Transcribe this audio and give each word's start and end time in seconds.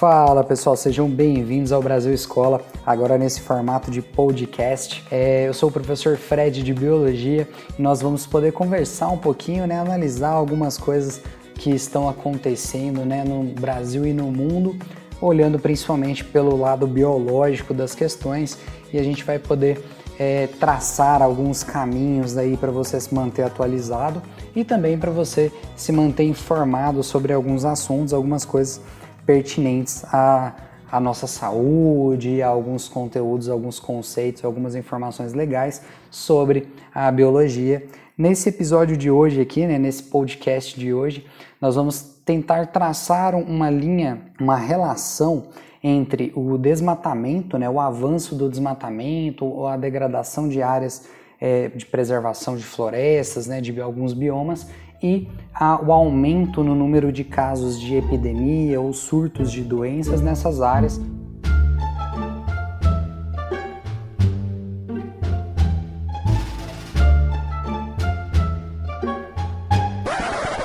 Fala 0.00 0.42
pessoal, 0.42 0.74
sejam 0.76 1.10
bem-vindos 1.10 1.72
ao 1.72 1.82
Brasil 1.82 2.14
Escola, 2.14 2.62
agora 2.86 3.18
nesse 3.18 3.42
formato 3.42 3.90
de 3.90 4.00
podcast. 4.00 5.04
É, 5.10 5.46
eu 5.46 5.52
sou 5.52 5.68
o 5.68 5.72
professor 5.72 6.16
Fred 6.16 6.62
de 6.62 6.72
Biologia 6.72 7.46
e 7.78 7.82
nós 7.82 8.00
vamos 8.00 8.26
poder 8.26 8.50
conversar 8.50 9.08
um 9.08 9.18
pouquinho, 9.18 9.66
né, 9.66 9.78
analisar 9.78 10.30
algumas 10.30 10.78
coisas 10.78 11.20
que 11.54 11.68
estão 11.68 12.08
acontecendo 12.08 13.04
né, 13.04 13.24
no 13.24 13.42
Brasil 13.42 14.06
e 14.06 14.14
no 14.14 14.32
mundo, 14.32 14.74
olhando 15.20 15.58
principalmente 15.58 16.24
pelo 16.24 16.56
lado 16.56 16.86
biológico 16.86 17.74
das 17.74 17.94
questões 17.94 18.56
e 18.90 18.98
a 18.98 19.02
gente 19.02 19.22
vai 19.22 19.38
poder 19.38 19.84
é, 20.18 20.46
traçar 20.46 21.20
alguns 21.20 21.62
caminhos 21.62 22.38
aí 22.38 22.56
para 22.56 22.70
você 22.70 22.98
se 22.98 23.14
manter 23.14 23.42
atualizado 23.42 24.22
e 24.56 24.64
também 24.64 24.98
para 24.98 25.10
você 25.10 25.52
se 25.76 25.92
manter 25.92 26.24
informado 26.24 27.02
sobre 27.02 27.34
alguns 27.34 27.66
assuntos, 27.66 28.14
algumas 28.14 28.46
coisas 28.46 28.80
pertinentes 29.26 30.04
à, 30.12 30.54
à 30.90 31.00
nossa 31.00 31.26
saúde, 31.26 32.42
a 32.42 32.48
alguns 32.48 32.88
conteúdos, 32.88 33.48
alguns 33.48 33.78
conceitos, 33.78 34.44
algumas 34.44 34.74
informações 34.74 35.32
legais 35.32 35.82
sobre 36.10 36.68
a 36.94 37.10
biologia. 37.10 37.86
Nesse 38.16 38.48
episódio 38.48 38.96
de 38.96 39.10
hoje 39.10 39.40
aqui, 39.40 39.66
né, 39.66 39.78
nesse 39.78 40.02
podcast 40.02 40.78
de 40.78 40.92
hoje, 40.92 41.26
nós 41.60 41.76
vamos 41.76 42.02
tentar 42.24 42.66
traçar 42.66 43.34
uma 43.34 43.70
linha, 43.70 44.20
uma 44.38 44.56
relação 44.56 45.48
entre 45.82 46.30
o 46.34 46.58
desmatamento, 46.58 47.56
né, 47.56 47.68
o 47.68 47.80
avanço 47.80 48.34
do 48.34 48.48
desmatamento, 48.48 49.44
ou 49.44 49.66
a 49.66 49.76
degradação 49.76 50.48
de 50.48 50.62
áreas 50.62 51.08
é, 51.40 51.68
de 51.68 51.86
preservação 51.86 52.56
de 52.56 52.62
florestas, 52.62 53.46
né, 53.46 53.60
de 53.60 53.80
alguns 53.80 54.12
biomas, 54.12 54.66
e 55.02 55.28
a, 55.54 55.80
o 55.80 55.92
aumento 55.92 56.62
no 56.62 56.74
número 56.74 57.12
de 57.12 57.24
casos 57.24 57.78
de 57.78 57.96
epidemia 57.96 58.80
ou 58.80 58.92
surtos 58.92 59.50
de 59.50 59.62
doenças 59.62 60.20
nessas 60.20 60.60
áreas. 60.60 61.00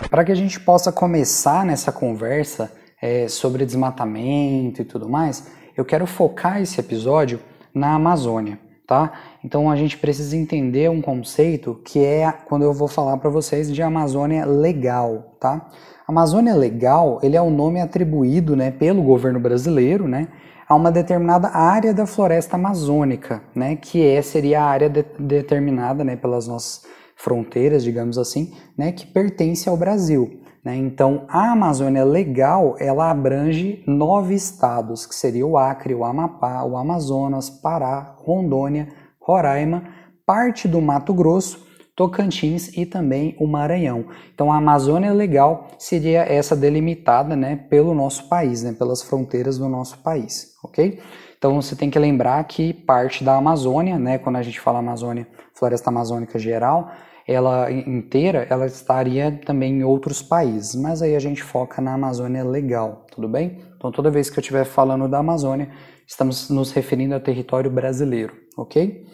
Para 0.10 0.24
que 0.24 0.32
a 0.32 0.36
gente 0.36 0.60
possa 0.60 0.92
começar 0.92 1.66
nessa 1.66 1.92
conversa 1.92 2.72
é, 3.02 3.28
sobre 3.28 3.66
desmatamento 3.66 4.82
e 4.82 4.86
tudo 4.86 5.10
mais, 5.10 5.52
eu 5.76 5.84
quero 5.84 6.08
focar 6.08 6.62
esse 6.62 6.80
episódio 6.80 7.40
na 7.74 7.96
Amazônia 7.96 8.65
tá? 8.88 9.12
Então 9.44 9.70
a 9.70 9.76
gente 9.76 9.98
precisa 9.98 10.36
entender 10.36 10.90
um 10.90 11.02
conceito 11.02 11.80
que 11.84 12.04
é 12.04 12.32
quando 12.32 12.64
eu 12.64 12.74
vou 12.74 12.88
falar 12.88 13.18
para 13.18 13.30
vocês 13.30 13.74
de 13.74 13.82
Amazônia 13.82 14.46
legal, 14.46 15.36
tá? 15.40 15.70
Amazônia 16.08 16.54
legal, 16.54 17.20
ele 17.24 17.36
é 17.36 17.42
o 17.42 17.50
nome 17.50 17.82
atribuído, 17.82 18.56
né, 18.56 18.70
pelo 18.70 19.02
governo 19.02 19.40
brasileiro, 19.40 20.08
né, 20.08 20.28
a 20.68 20.76
uma 20.76 20.92
determinada 20.92 21.50
área 21.50 21.94
da 21.96 22.06
floresta 22.06 22.56
amazônica, 22.56 23.42
né, 23.56 23.76
que 23.76 24.06
é 24.06 24.22
seria 24.22 24.62
a 24.62 24.66
área 24.66 24.88
de, 24.88 25.04
determinada, 25.18 26.04
né, 26.04 26.16
pelas 26.16 26.48
nossas 26.48 26.86
fronteiras, 27.16 27.84
digamos 27.84 28.20
assim, 28.20 28.54
né, 28.78 28.92
que 28.92 29.08
pertence 29.08 29.68
ao 29.68 29.76
Brasil. 29.76 30.45
Né? 30.66 30.76
Então, 30.76 31.26
a 31.30 31.52
Amazônia 31.52 32.04
Legal 32.04 32.76
ela 32.80 33.12
abrange 33.12 33.84
nove 33.86 34.34
estados, 34.34 35.06
que 35.06 35.14
seria 35.14 35.46
o 35.46 35.60
Acre, 35.60 35.94
o 35.94 36.04
Amapá, 36.04 36.64
o 36.64 36.76
Amazonas, 36.76 37.52
Pará, 37.52 38.16
Rondônia, 38.18 38.88
Roraima, 39.22 39.84
parte 40.26 40.68
do 40.68 40.82
Mato 40.82 41.14
Grosso, 41.14 41.64
Tocantins 41.96 42.76
e 42.76 42.86
também 42.86 43.38
o 43.40 43.48
Maranhão. 43.48 44.06
Então, 44.34 44.52
a 44.52 44.58
Amazônia 44.58 45.14
Legal 45.14 45.68
seria 45.78 46.22
essa 46.22 46.56
delimitada 46.56 47.36
né, 47.36 47.56
pelo 47.70 47.94
nosso 47.94 48.28
país, 48.28 48.64
né, 48.64 48.74
pelas 48.74 49.04
fronteiras 49.04 49.58
do 49.58 49.70
nosso 49.70 50.00
país, 50.00 50.56
ok? 50.64 51.00
Então, 51.38 51.62
você 51.62 51.76
tem 51.76 51.90
que 51.90 52.00
lembrar 52.00 52.44
que 52.46 52.74
parte 52.74 53.24
da 53.24 53.36
Amazônia, 53.36 54.00
né, 54.00 54.18
quando 54.18 54.38
a 54.38 54.42
gente 54.42 54.60
fala 54.60 54.80
Amazônia, 54.80 55.28
Floresta 55.54 55.90
Amazônica 55.90 56.38
Geral, 56.38 56.92
ela 57.28 57.72
inteira, 57.72 58.46
ela 58.50 58.68
estaria 58.68 59.40
também 59.46 59.80
em 59.80 59.84
outros 59.84 60.22
países, 60.22 60.76
mas 60.76 61.02
aí 61.02 61.16
a 61.16 61.20
gente 61.20 61.42
foca 61.42 61.82
na 61.82 61.94
Amazônia 61.94 62.44
legal, 62.44 63.06
tudo 63.12 63.28
bem? 63.28 63.60
Então 63.76 63.92
toda 63.92 64.12
vez 64.12 64.30
que 64.30 64.38
eu 64.38 64.42
estiver 64.42 64.66
falando 64.66 65.08
da 65.08 65.18
Amazônia, 65.18 65.70
estamos 66.06 66.50
nos 66.50 66.72
referindo 66.72 67.16
ao 67.16 67.20
território 67.20 67.72
brasileiro, 67.72 68.34
ok? 68.56 69.06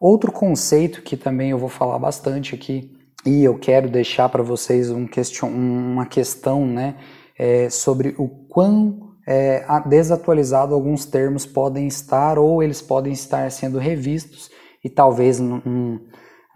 Outro 0.00 0.30
conceito 0.30 1.02
que 1.02 1.16
também 1.16 1.50
eu 1.50 1.58
vou 1.58 1.68
falar 1.68 1.98
bastante 1.98 2.54
aqui 2.54 2.96
e 3.26 3.42
eu 3.42 3.58
quero 3.58 3.88
deixar 3.88 4.28
para 4.28 4.42
vocês 4.42 4.90
um 4.90 5.06
question, 5.06 5.48
uma 5.48 6.06
questão, 6.06 6.64
né, 6.64 6.94
é, 7.36 7.68
sobre 7.68 8.14
o 8.16 8.28
quão 8.28 9.16
é, 9.26 9.64
desatualizado 9.86 10.72
alguns 10.72 11.04
termos 11.04 11.44
podem 11.44 11.88
estar 11.88 12.38
ou 12.38 12.62
eles 12.62 12.80
podem 12.80 13.12
estar 13.12 13.50
sendo 13.50 13.78
revistos 13.78 14.48
e 14.84 14.88
talvez 14.88 15.40
num, 15.40 16.00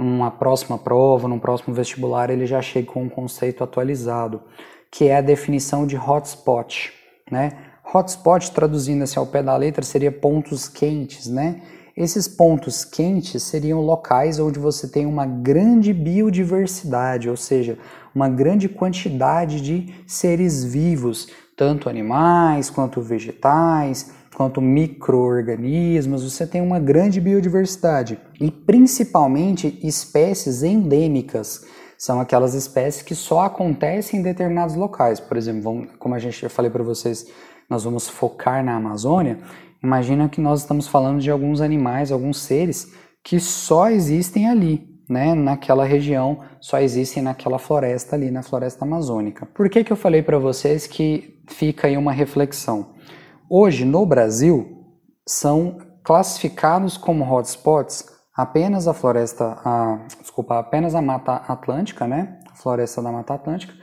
numa 0.02 0.30
próxima 0.30 0.76
prova, 0.78 1.28
num 1.28 1.38
próximo 1.38 1.74
vestibular, 1.74 2.30
ele 2.30 2.46
já 2.46 2.60
chega 2.60 2.92
com 2.92 3.02
um 3.02 3.08
conceito 3.08 3.62
atualizado, 3.62 4.42
que 4.90 5.06
é 5.06 5.16
a 5.16 5.20
definição 5.20 5.86
de 5.86 5.96
hotspot, 5.96 6.92
né? 7.30 7.52
Hotspot, 7.94 8.50
traduzindo 8.52 9.02
assim 9.02 9.18
ao 9.18 9.26
pé 9.26 9.42
da 9.42 9.56
letra, 9.56 9.84
seria 9.84 10.12
pontos 10.12 10.68
quentes, 10.68 11.26
né? 11.26 11.62
Esses 11.96 12.26
pontos 12.26 12.84
quentes 12.84 13.42
seriam 13.42 13.80
locais 13.80 14.38
onde 14.38 14.58
você 14.58 14.88
tem 14.88 15.04
uma 15.04 15.26
grande 15.26 15.92
biodiversidade, 15.92 17.28
ou 17.28 17.36
seja, 17.36 17.78
uma 18.14 18.28
grande 18.28 18.68
quantidade 18.68 19.60
de 19.60 19.94
seres 20.06 20.64
vivos, 20.64 21.28
tanto 21.54 21.90
animais 21.90 22.70
quanto 22.70 23.02
vegetais, 23.02 24.10
quanto 24.34 24.60
microorganismos, 24.60 26.22
você 26.22 26.46
tem 26.46 26.60
uma 26.60 26.78
grande 26.78 27.20
biodiversidade 27.20 28.18
e 28.40 28.50
principalmente 28.50 29.78
espécies 29.82 30.62
endêmicas. 30.62 31.64
São 31.98 32.20
aquelas 32.20 32.54
espécies 32.54 33.02
que 33.02 33.14
só 33.14 33.42
acontecem 33.42 34.20
em 34.20 34.22
determinados 34.22 34.74
locais. 34.74 35.20
Por 35.20 35.36
exemplo, 35.36 35.62
vamos, 35.62 35.88
como 35.98 36.14
a 36.14 36.18
gente 36.18 36.40
já 36.40 36.48
falei 36.48 36.70
para 36.70 36.82
vocês, 36.82 37.26
nós 37.70 37.84
vamos 37.84 38.08
focar 38.08 38.64
na 38.64 38.74
Amazônia. 38.74 39.38
Imagina 39.82 40.28
que 40.28 40.40
nós 40.40 40.60
estamos 40.60 40.88
falando 40.88 41.20
de 41.20 41.30
alguns 41.30 41.60
animais, 41.60 42.10
alguns 42.10 42.38
seres 42.38 42.92
que 43.22 43.38
só 43.38 43.88
existem 43.88 44.48
ali, 44.48 44.88
né, 45.08 45.34
naquela 45.34 45.84
região, 45.84 46.40
só 46.60 46.80
existem 46.80 47.22
naquela 47.22 47.58
floresta 47.58 48.16
ali, 48.16 48.30
na 48.30 48.42
floresta 48.42 48.84
amazônica. 48.84 49.46
Por 49.46 49.68
que, 49.68 49.84
que 49.84 49.92
eu 49.92 49.96
falei 49.96 50.22
para 50.22 50.38
vocês 50.38 50.86
que 50.86 51.40
fica 51.48 51.86
aí 51.86 51.96
uma 51.96 52.12
reflexão? 52.12 52.91
Hoje, 53.54 53.84
no 53.84 54.06
Brasil, 54.06 54.82
são 55.28 55.76
classificados 56.02 56.96
como 56.96 57.22
hotspots 57.22 58.06
apenas 58.34 58.88
a 58.88 58.94
floresta, 58.94 59.58
a, 59.62 60.06
desculpa, 60.18 60.58
apenas 60.58 60.94
a 60.94 61.02
Mata 61.02 61.34
Atlântica, 61.46 62.06
né? 62.06 62.40
A 62.50 62.56
floresta 62.56 63.02
da 63.02 63.12
Mata 63.12 63.34
Atlântica 63.34 63.74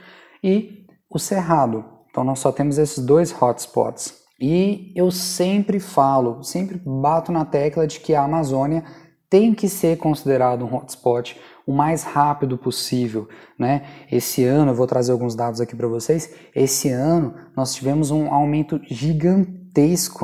e 0.42 0.86
o 1.08 1.20
Cerrado. 1.20 1.84
Então 2.10 2.24
nós 2.24 2.40
só 2.40 2.50
temos 2.50 2.78
esses 2.78 2.98
dois 2.98 3.32
hotspots. 3.32 4.12
E 4.40 4.92
eu 4.96 5.12
sempre 5.12 5.78
falo, 5.78 6.42
sempre 6.42 6.82
bato 6.84 7.30
na 7.30 7.44
tecla 7.44 7.86
de 7.86 8.00
que 8.00 8.12
a 8.12 8.24
Amazônia 8.24 8.82
tem 9.30 9.54
que 9.54 9.68
ser 9.68 9.98
considerado 9.98 10.64
um 10.64 10.74
hotspot 10.74 11.40
o 11.64 11.72
mais 11.72 12.02
rápido 12.02 12.58
possível, 12.58 13.28
né? 13.56 13.84
Esse 14.10 14.44
ano, 14.44 14.72
eu 14.72 14.74
vou 14.74 14.88
trazer 14.88 15.12
alguns 15.12 15.36
dados 15.36 15.60
aqui 15.60 15.76
para 15.76 15.86
vocês. 15.86 16.34
Esse 16.52 16.88
ano 16.88 17.36
nós 17.56 17.72
tivemos 17.72 18.10
um 18.10 18.34
aumento 18.34 18.80
gigantesco, 18.90 19.59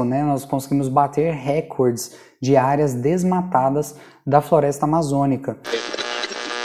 né? 0.05 0.23
Nós 0.23 0.45
conseguimos 0.45 0.89
bater 0.89 1.33
recordes 1.33 2.17
de 2.41 2.57
áreas 2.57 2.95
desmatadas 2.95 3.97
da 4.27 4.41
floresta 4.41 4.85
amazônica. 4.85 5.57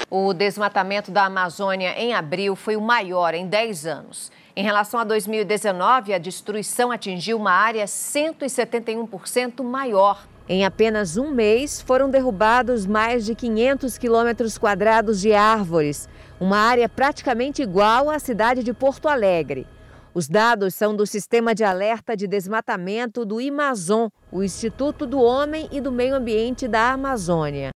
O 0.09 0.34
desmatamento 0.34 1.09
da 1.09 1.25
Amazônia 1.25 1.94
em 1.97 2.14
abril 2.14 2.53
foi 2.56 2.75
o 2.75 2.81
maior 2.81 3.34
em 3.34 3.47
10 3.47 3.86
anos. 3.86 4.32
Em 4.53 4.64
relação 4.64 5.00
a 5.00 5.06
2019, 5.06 6.14
a 6.14 6.17
destruição 6.17 6.91
atingiu 6.91 7.38
uma 7.38 7.53
área 7.53 7.85
171% 7.85 9.64
maior. 9.64 10.28
Em 10.50 10.66
apenas 10.66 11.16
um 11.16 11.32
mês, 11.32 11.79
foram 11.79 12.09
derrubados 12.09 12.85
mais 12.85 13.26
de 13.26 13.34
500 13.34 13.97
quilômetros 13.97 14.58
quadrados 14.58 15.22
de 15.22 15.34
árvores, 15.34 16.09
uma 16.41 16.58
área 16.58 16.90
praticamente 16.90 17.61
igual 17.61 18.09
à 18.09 18.20
cidade 18.20 18.64
de 18.64 18.73
Porto 18.73 19.08
Alegre. 19.08 19.66
Os 20.13 20.28
dados 20.28 20.75
são 20.75 20.93
do 20.93 21.08
Sistema 21.08 21.55
de 21.55 21.63
Alerta 21.63 22.17
de 22.17 22.28
Desmatamento 22.28 23.23
do 23.23 23.40
Amazon, 23.40 24.09
o 24.29 24.43
Instituto 24.43 25.08
do 25.08 25.22
Homem 25.22 25.69
e 25.72 25.79
do 25.79 25.90
Meio 25.90 26.16
Ambiente 26.16 26.67
da 26.67 26.91
Amazônia. 26.91 27.69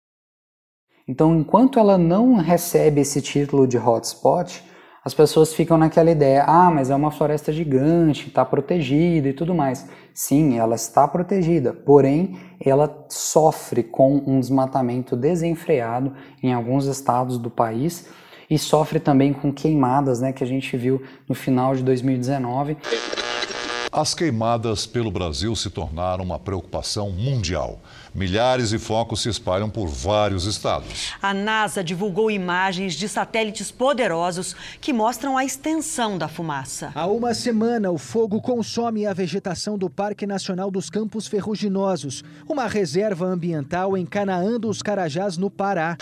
Então, 1.07 1.33
enquanto 1.33 1.79
ela 1.79 1.97
não 1.97 2.35
recebe 2.35 2.99
esse 2.99 3.21
título 3.21 3.65
de 3.65 3.77
hotspot, 3.77 4.61
as 5.01 5.13
pessoas 5.13 5.53
ficam 5.53 5.77
naquela 5.77 6.11
ideia: 6.11 6.43
ah, 6.45 6.69
mas 6.69 6.89
é 6.89 6.95
uma 6.95 7.09
floresta 7.09 7.53
gigante, 7.53 8.27
está 8.27 8.43
protegida 8.43 9.29
e 9.29 9.33
tudo 9.33 9.55
mais. 9.55 9.87
Sim, 10.13 10.57
ela 10.57 10.75
está 10.75 11.07
protegida, 11.07 11.71
porém 11.71 12.37
ela 12.59 13.05
sofre 13.07 13.81
com 13.81 14.21
um 14.27 14.41
desmatamento 14.41 15.15
desenfreado 15.15 16.13
em 16.43 16.51
alguns 16.51 16.85
estados 16.85 17.37
do 17.37 17.49
país 17.49 18.09
e 18.49 18.57
sofre 18.57 18.99
também 18.99 19.33
com 19.33 19.51
queimadas, 19.51 20.21
né, 20.21 20.31
que 20.31 20.43
a 20.43 20.47
gente 20.47 20.75
viu 20.77 21.01
no 21.27 21.35
final 21.35 21.75
de 21.75 21.83
2019. 21.83 22.77
As 23.97 24.13
queimadas 24.13 24.85
pelo 24.85 25.09
Brasil 25.09 25.55
se 25.55 25.69
tornaram 25.69 26.21
uma 26.21 26.37
preocupação 26.37 27.11
mundial. 27.11 27.79
Milhares 28.13 28.71
de 28.71 28.77
focos 28.77 29.21
se 29.21 29.29
espalham 29.29 29.69
por 29.69 29.87
vários 29.87 30.43
estados. 30.43 31.13
A 31.21 31.33
NASA 31.33 31.81
divulgou 31.81 32.29
imagens 32.29 32.93
de 32.95 33.07
satélites 33.07 33.71
poderosos 33.71 34.53
que 34.81 34.91
mostram 34.91 35.37
a 35.37 35.45
extensão 35.45 36.17
da 36.17 36.27
fumaça. 36.27 36.91
Há 36.93 37.07
uma 37.07 37.33
semana, 37.33 37.89
o 37.89 37.97
fogo 37.97 38.41
consome 38.41 39.05
a 39.05 39.13
vegetação 39.13 39.77
do 39.77 39.89
Parque 39.89 40.27
Nacional 40.27 40.69
dos 40.69 40.89
Campos 40.89 41.25
Ferruginosos, 41.25 42.21
uma 42.49 42.67
reserva 42.67 43.25
ambiental 43.25 43.95
em 43.97 44.05
Canaã 44.05 44.59
dos 44.59 44.81
Carajás, 44.81 45.37
no 45.37 45.49
Pará. 45.49 45.97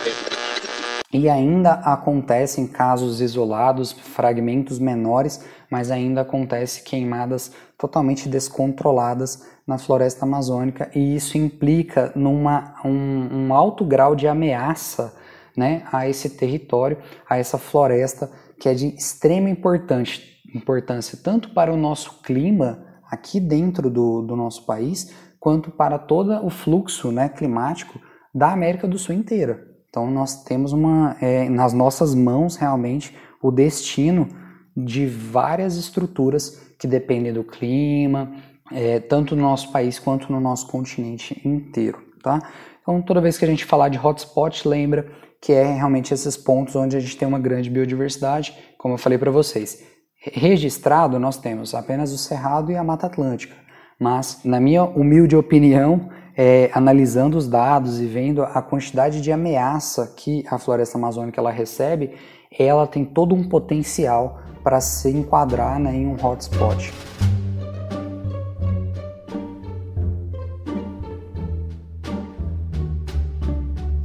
E 1.14 1.30
ainda 1.30 1.74
acontecem 1.74 2.66
casos 2.66 3.22
isolados, 3.22 3.92
fragmentos 3.92 4.80
menores, 4.80 5.46
mas 5.70 5.92
ainda 5.92 6.22
acontece 6.22 6.82
queimadas 6.82 7.52
totalmente 7.78 8.28
descontroladas 8.28 9.48
na 9.68 9.78
floresta 9.78 10.26
amazônica 10.26 10.90
e 10.96 11.16
isso 11.16 11.38
implica 11.38 12.12
numa 12.16 12.76
um, 12.84 13.30
um 13.32 13.54
alto 13.54 13.86
grau 13.86 14.16
de 14.16 14.28
ameaça, 14.28 15.14
né, 15.56 15.84
a 15.92 16.10
esse 16.10 16.32
território, 16.32 16.98
a 17.30 17.38
essa 17.38 17.60
floresta 17.60 18.32
que 18.60 18.68
é 18.68 18.74
de 18.74 18.88
extrema 18.88 19.50
importância 19.50 21.20
tanto 21.24 21.54
para 21.54 21.72
o 21.72 21.78
nosso 21.78 22.22
clima 22.24 22.86
aqui 23.10 23.40
dentro 23.40 23.90
do, 23.90 24.24
do 24.24 24.36
nosso 24.36 24.66
país 24.66 25.14
quanto 25.40 25.70
para 25.70 26.00
todo 26.00 26.44
o 26.44 26.50
fluxo 26.50 27.12
né, 27.12 27.30
climático 27.30 28.00
da 28.34 28.52
América 28.52 28.88
do 28.88 28.98
Sul 28.98 29.14
inteira. 29.14 29.73
Então 29.94 30.10
nós 30.10 30.44
temos 30.44 30.74
uma 30.74 31.16
é, 31.22 31.48
nas 31.48 31.72
nossas 31.72 32.16
mãos 32.16 32.56
realmente 32.56 33.16
o 33.40 33.52
destino 33.52 34.28
de 34.76 35.06
várias 35.06 35.78
estruturas 35.78 36.74
que 36.80 36.88
dependem 36.88 37.32
do 37.32 37.44
clima, 37.44 38.34
é, 38.72 39.00
tanto 39.00 39.36
no 39.36 39.44
nosso 39.44 39.72
país 39.72 40.00
quanto 40.00 40.32
no 40.32 40.40
nosso 40.40 40.66
continente 40.66 41.40
inteiro, 41.48 42.00
tá? 42.24 42.42
Então 42.82 43.04
toda 43.04 43.22
vez 43.22 43.38
que 43.38 43.46
a 43.46 43.48
gente 43.48 43.66
falar 43.66 43.90
de 43.90 44.00
hotspot, 44.00 44.68
lembra 44.68 45.12
que 45.40 45.54
é 45.54 45.76
realmente 45.76 46.12
esses 46.12 46.36
pontos 46.36 46.76
onde 46.76 46.98
a 46.98 47.00
gente 47.00 47.16
tem 47.16 47.28
uma 47.28 47.38
grande 47.38 47.70
biodiversidade, 47.70 48.58
como 48.80 48.96
eu 48.96 48.98
falei 48.98 49.20
para 49.20 49.30
vocês. 49.30 49.84
Registrado 50.18 51.20
nós 51.20 51.38
temos 51.38 51.76
apenas 51.76 52.12
o 52.12 52.18
Cerrado 52.18 52.72
e 52.72 52.76
a 52.76 52.84
Mata 52.84 53.06
Atlântica, 53.06 53.56
mas 54.00 54.40
na 54.44 54.60
minha 54.60 54.86
humilde 54.86 55.36
opinião 55.36 56.10
é, 56.36 56.70
analisando 56.74 57.38
os 57.38 57.48
dados 57.48 58.00
e 58.00 58.06
vendo 58.06 58.44
a 58.44 58.62
quantidade 58.62 59.22
de 59.22 59.32
ameaça 59.32 60.14
que 60.16 60.44
a 60.50 60.58
floresta 60.58 60.98
amazônica 60.98 61.40
ela 61.40 61.52
recebe, 61.52 62.12
ela 62.58 62.88
tem 62.88 63.06
todo 63.06 63.36
um 63.36 63.48
potencial 63.48 64.40
para 64.64 64.80
se 64.80 65.10
enquadrar 65.10 65.80
né, 65.80 65.96
em 65.96 66.08
um 66.08 66.16
hotspot. 66.24 66.94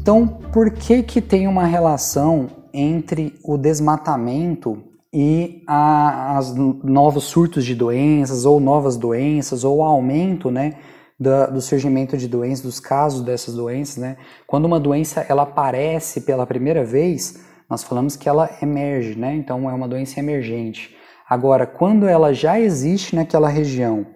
Então, 0.00 0.26
por 0.26 0.70
que 0.70 1.02
que 1.02 1.20
tem 1.20 1.46
uma 1.46 1.66
relação 1.66 2.46
entre 2.72 3.34
o 3.44 3.58
desmatamento 3.58 4.82
e 5.12 5.62
a, 5.66 6.38
as 6.38 6.54
novos 6.54 7.24
surtos 7.24 7.64
de 7.64 7.74
doenças 7.74 8.46
ou 8.46 8.58
novas 8.58 8.96
doenças 8.96 9.64
ou 9.64 9.82
aumento, 9.82 10.50
né, 10.50 10.74
do 11.18 11.60
surgimento 11.60 12.16
de 12.16 12.28
doenças, 12.28 12.64
dos 12.64 12.78
casos 12.78 13.22
dessas 13.22 13.54
doenças, 13.54 13.96
né? 13.96 14.16
Quando 14.46 14.66
uma 14.66 14.78
doença 14.78 15.26
ela 15.28 15.42
aparece 15.42 16.20
pela 16.20 16.46
primeira 16.46 16.84
vez, 16.84 17.44
nós 17.68 17.82
falamos 17.82 18.16
que 18.16 18.28
ela 18.28 18.48
emerge, 18.62 19.18
né? 19.18 19.34
Então 19.34 19.68
é 19.68 19.74
uma 19.74 19.88
doença 19.88 20.20
emergente. 20.20 20.96
Agora, 21.28 21.66
quando 21.66 22.06
ela 22.06 22.32
já 22.32 22.60
existe 22.60 23.16
naquela 23.16 23.48
região 23.48 24.06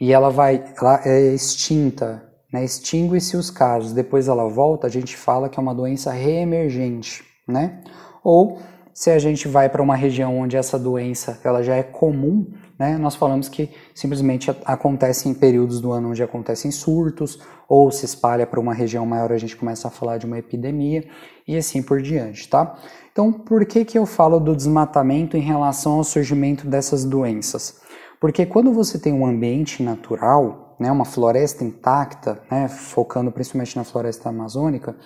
e 0.00 0.12
ela 0.12 0.30
vai, 0.30 0.62
ela 0.76 1.00
é 1.04 1.32
extinta, 1.32 2.24
né? 2.52 2.64
Extingue-se 2.64 3.36
os 3.36 3.50
casos, 3.50 3.92
depois 3.92 4.26
ela 4.26 4.48
volta, 4.48 4.88
a 4.88 4.90
gente 4.90 5.16
fala 5.16 5.48
que 5.48 5.60
é 5.60 5.62
uma 5.62 5.74
doença 5.74 6.10
reemergente, 6.10 7.22
né? 7.46 7.80
Ou 8.24 8.58
se 8.92 9.10
a 9.10 9.18
gente 9.20 9.46
vai 9.46 9.68
para 9.68 9.80
uma 9.80 9.94
região 9.94 10.36
onde 10.36 10.56
essa 10.56 10.76
doença 10.76 11.40
ela 11.44 11.62
já 11.62 11.76
é 11.76 11.84
comum, 11.84 12.52
né, 12.78 12.96
nós 12.96 13.16
falamos 13.16 13.48
que 13.48 13.70
simplesmente 13.94 14.50
acontece 14.64 15.28
em 15.28 15.34
períodos 15.34 15.80
do 15.80 15.90
ano 15.90 16.10
onde 16.10 16.22
acontecem 16.22 16.70
surtos, 16.70 17.40
ou 17.68 17.90
se 17.90 18.04
espalha 18.04 18.46
para 18.46 18.60
uma 18.60 18.72
região 18.72 19.04
maior, 19.04 19.32
a 19.32 19.38
gente 19.38 19.56
começa 19.56 19.88
a 19.88 19.90
falar 19.90 20.18
de 20.18 20.26
uma 20.26 20.38
epidemia 20.38 21.04
e 21.46 21.56
assim 21.56 21.82
por 21.82 22.00
diante, 22.00 22.48
tá? 22.48 22.78
Então, 23.10 23.32
por 23.32 23.66
que, 23.66 23.84
que 23.84 23.98
eu 23.98 24.06
falo 24.06 24.38
do 24.38 24.54
desmatamento 24.54 25.36
em 25.36 25.40
relação 25.40 25.94
ao 25.94 26.04
surgimento 26.04 26.66
dessas 26.66 27.04
doenças? 27.04 27.80
Porque 28.20 28.46
quando 28.46 28.72
você 28.72 28.98
tem 28.98 29.12
um 29.12 29.26
ambiente 29.26 29.82
natural, 29.82 30.76
né, 30.78 30.90
uma 30.90 31.04
floresta 31.04 31.64
intacta, 31.64 32.40
né, 32.50 32.68
focando 32.68 33.32
principalmente 33.32 33.76
na 33.76 33.84
floresta 33.84 34.28
amazônica, 34.28 34.96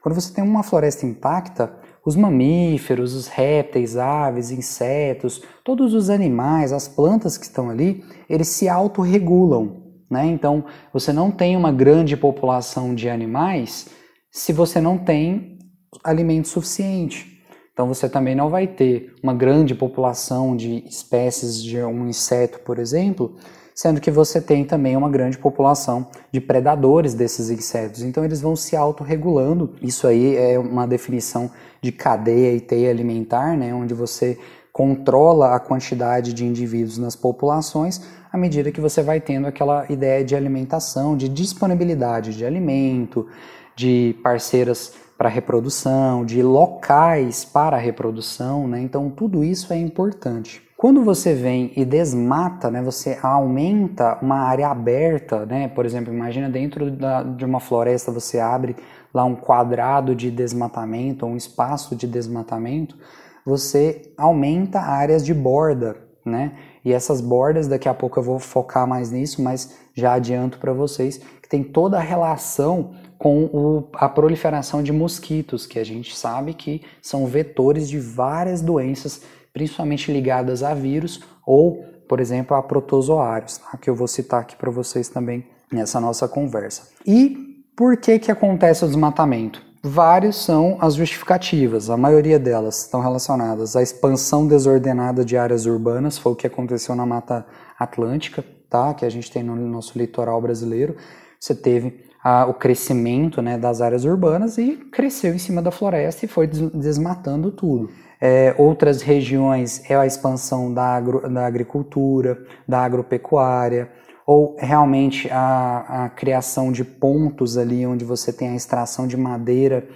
quando 0.00 0.14
você 0.14 0.32
tem 0.32 0.44
uma 0.44 0.62
floresta 0.62 1.04
intacta, 1.04 1.74
os 2.08 2.16
mamíferos, 2.16 3.14
os 3.14 3.28
répteis, 3.28 3.98
aves, 3.98 4.50
insetos, 4.50 5.42
todos 5.62 5.92
os 5.92 6.08
animais, 6.08 6.72
as 6.72 6.88
plantas 6.88 7.36
que 7.36 7.44
estão 7.44 7.68
ali, 7.68 8.02
eles 8.30 8.48
se 8.48 8.66
autorregulam. 8.66 9.76
Né? 10.10 10.24
Então, 10.24 10.64
você 10.90 11.12
não 11.12 11.30
tem 11.30 11.54
uma 11.54 11.70
grande 11.70 12.16
população 12.16 12.94
de 12.94 13.10
animais 13.10 13.90
se 14.30 14.54
você 14.54 14.80
não 14.80 14.96
tem 14.96 15.58
alimento 16.02 16.48
suficiente. 16.48 17.42
Então, 17.74 17.86
você 17.86 18.08
também 18.08 18.34
não 18.34 18.48
vai 18.48 18.66
ter 18.66 19.14
uma 19.22 19.34
grande 19.34 19.74
população 19.74 20.56
de 20.56 20.82
espécies 20.86 21.62
de 21.62 21.78
um 21.82 22.08
inseto, 22.08 22.60
por 22.60 22.78
exemplo, 22.78 23.36
sendo 23.78 24.00
que 24.00 24.10
você 24.10 24.40
tem 24.40 24.64
também 24.64 24.96
uma 24.96 25.08
grande 25.08 25.38
população 25.38 26.08
de 26.32 26.40
predadores 26.40 27.14
desses 27.14 27.48
insetos. 27.48 28.02
Então 28.02 28.24
eles 28.24 28.40
vão 28.40 28.56
se 28.56 28.74
autorregulando. 28.74 29.76
Isso 29.80 30.08
aí 30.08 30.34
é 30.34 30.58
uma 30.58 30.84
definição 30.84 31.48
de 31.80 31.92
cadeia 31.92 32.56
e 32.56 32.60
teia 32.60 32.90
alimentar, 32.90 33.56
né, 33.56 33.72
onde 33.72 33.94
você 33.94 34.36
controla 34.72 35.54
a 35.54 35.60
quantidade 35.60 36.32
de 36.32 36.44
indivíduos 36.44 36.98
nas 36.98 37.14
populações 37.14 38.02
à 38.32 38.36
medida 38.36 38.72
que 38.72 38.80
você 38.80 39.00
vai 39.00 39.20
tendo 39.20 39.46
aquela 39.46 39.86
ideia 39.88 40.24
de 40.24 40.34
alimentação, 40.34 41.16
de 41.16 41.28
disponibilidade 41.28 42.36
de 42.36 42.44
alimento, 42.44 43.28
de 43.76 44.16
parceiras 44.24 44.92
para 45.16 45.28
reprodução, 45.28 46.24
de 46.24 46.42
locais 46.42 47.44
para 47.44 47.76
reprodução, 47.76 48.66
né? 48.66 48.80
Então 48.80 49.08
tudo 49.08 49.44
isso 49.44 49.72
é 49.72 49.76
importante. 49.78 50.67
Quando 50.78 51.02
você 51.02 51.34
vem 51.34 51.72
e 51.74 51.84
desmata, 51.84 52.70
né, 52.70 52.80
você 52.80 53.18
aumenta 53.20 54.16
uma 54.22 54.42
área 54.42 54.68
aberta, 54.68 55.44
né, 55.44 55.66
por 55.66 55.84
exemplo, 55.84 56.14
imagina 56.14 56.48
dentro 56.48 56.88
da, 56.88 57.24
de 57.24 57.44
uma 57.44 57.58
floresta 57.58 58.12
você 58.12 58.38
abre 58.38 58.76
lá 59.12 59.24
um 59.24 59.34
quadrado 59.34 60.14
de 60.14 60.30
desmatamento, 60.30 61.26
um 61.26 61.36
espaço 61.36 61.96
de 61.96 62.06
desmatamento, 62.06 62.96
você 63.44 64.12
aumenta 64.16 64.78
áreas 64.78 65.26
de 65.26 65.34
borda, 65.34 65.96
né? 66.24 66.52
E 66.84 66.92
essas 66.92 67.20
bordas, 67.20 67.66
daqui 67.66 67.88
a 67.88 67.94
pouco 67.94 68.20
eu 68.20 68.22
vou 68.22 68.38
focar 68.38 68.86
mais 68.86 69.10
nisso, 69.10 69.42
mas 69.42 69.76
já 69.94 70.12
adianto 70.12 70.58
para 70.58 70.72
vocês 70.72 71.18
que 71.42 71.48
tem 71.48 71.64
toda 71.64 71.96
a 71.96 72.00
relação 72.00 72.92
com 73.18 73.44
o, 73.46 73.88
a 73.94 74.08
proliferação 74.08 74.82
de 74.82 74.92
mosquitos, 74.92 75.66
que 75.66 75.78
a 75.78 75.84
gente 75.84 76.16
sabe 76.16 76.54
que 76.54 76.82
são 77.02 77.26
vetores 77.26 77.88
de 77.88 77.98
várias 77.98 78.62
doenças 78.62 79.22
principalmente 79.52 80.12
ligadas 80.12 80.62
a 80.62 80.72
vírus 80.72 81.20
ou, 81.44 81.84
por 82.08 82.20
exemplo, 82.20 82.56
a 82.56 82.62
protozoários, 82.62 83.58
tá? 83.58 83.76
que 83.76 83.90
eu 83.90 83.94
vou 83.94 84.06
citar 84.06 84.42
aqui 84.42 84.54
para 84.54 84.70
vocês 84.70 85.08
também 85.08 85.44
nessa 85.72 86.00
nossa 86.00 86.28
conversa. 86.28 86.90
E 87.04 87.64
por 87.76 87.96
que 87.96 88.20
que 88.20 88.30
acontece 88.30 88.84
o 88.84 88.86
desmatamento? 88.86 89.66
Vários 89.82 90.44
são 90.44 90.76
as 90.80 90.94
justificativas, 90.94 91.88
a 91.88 91.96
maioria 91.96 92.38
delas 92.38 92.82
estão 92.82 93.00
relacionadas 93.00 93.74
à 93.76 93.82
expansão 93.82 94.46
desordenada 94.46 95.24
de 95.24 95.36
áreas 95.36 95.66
urbanas, 95.66 96.18
foi 96.18 96.32
o 96.32 96.36
que 96.36 96.46
aconteceu 96.46 96.94
na 96.94 97.06
Mata 97.06 97.46
Atlântica, 97.78 98.44
tá? 98.68 98.94
que 98.94 99.04
a 99.04 99.10
gente 99.10 99.30
tem 99.30 99.42
no 99.42 99.56
nosso 99.56 99.98
litoral 99.98 100.40
brasileiro. 100.40 100.96
Você 101.38 101.54
teve 101.54 102.07
ah, 102.30 102.44
o 102.46 102.52
crescimento 102.52 103.40
né, 103.40 103.56
das 103.56 103.80
áreas 103.80 104.04
urbanas 104.04 104.58
e 104.58 104.76
cresceu 104.92 105.34
em 105.34 105.38
cima 105.38 105.62
da 105.62 105.70
floresta 105.70 106.26
e 106.26 106.28
foi 106.28 106.46
desmatando 106.46 107.50
tudo. 107.50 107.88
É, 108.20 108.54
outras 108.58 109.00
regiões 109.00 109.88
é 109.90 109.96
a 109.96 110.04
expansão 110.04 110.74
da, 110.74 110.84
agro, 110.84 111.26
da 111.26 111.46
agricultura, 111.46 112.38
da 112.68 112.80
agropecuária, 112.80 113.90
ou 114.26 114.56
realmente 114.58 115.26
a, 115.30 116.04
a, 116.04 116.08
criação 116.10 116.70
de 116.70 116.84
pontos 116.84 117.56
ali 117.56 117.86
onde 117.86 118.04
você 118.04 118.30
tem 118.30 118.50
a 118.50 118.56
extração 118.56 119.06
de 119.06 119.16
madeira 119.16 119.88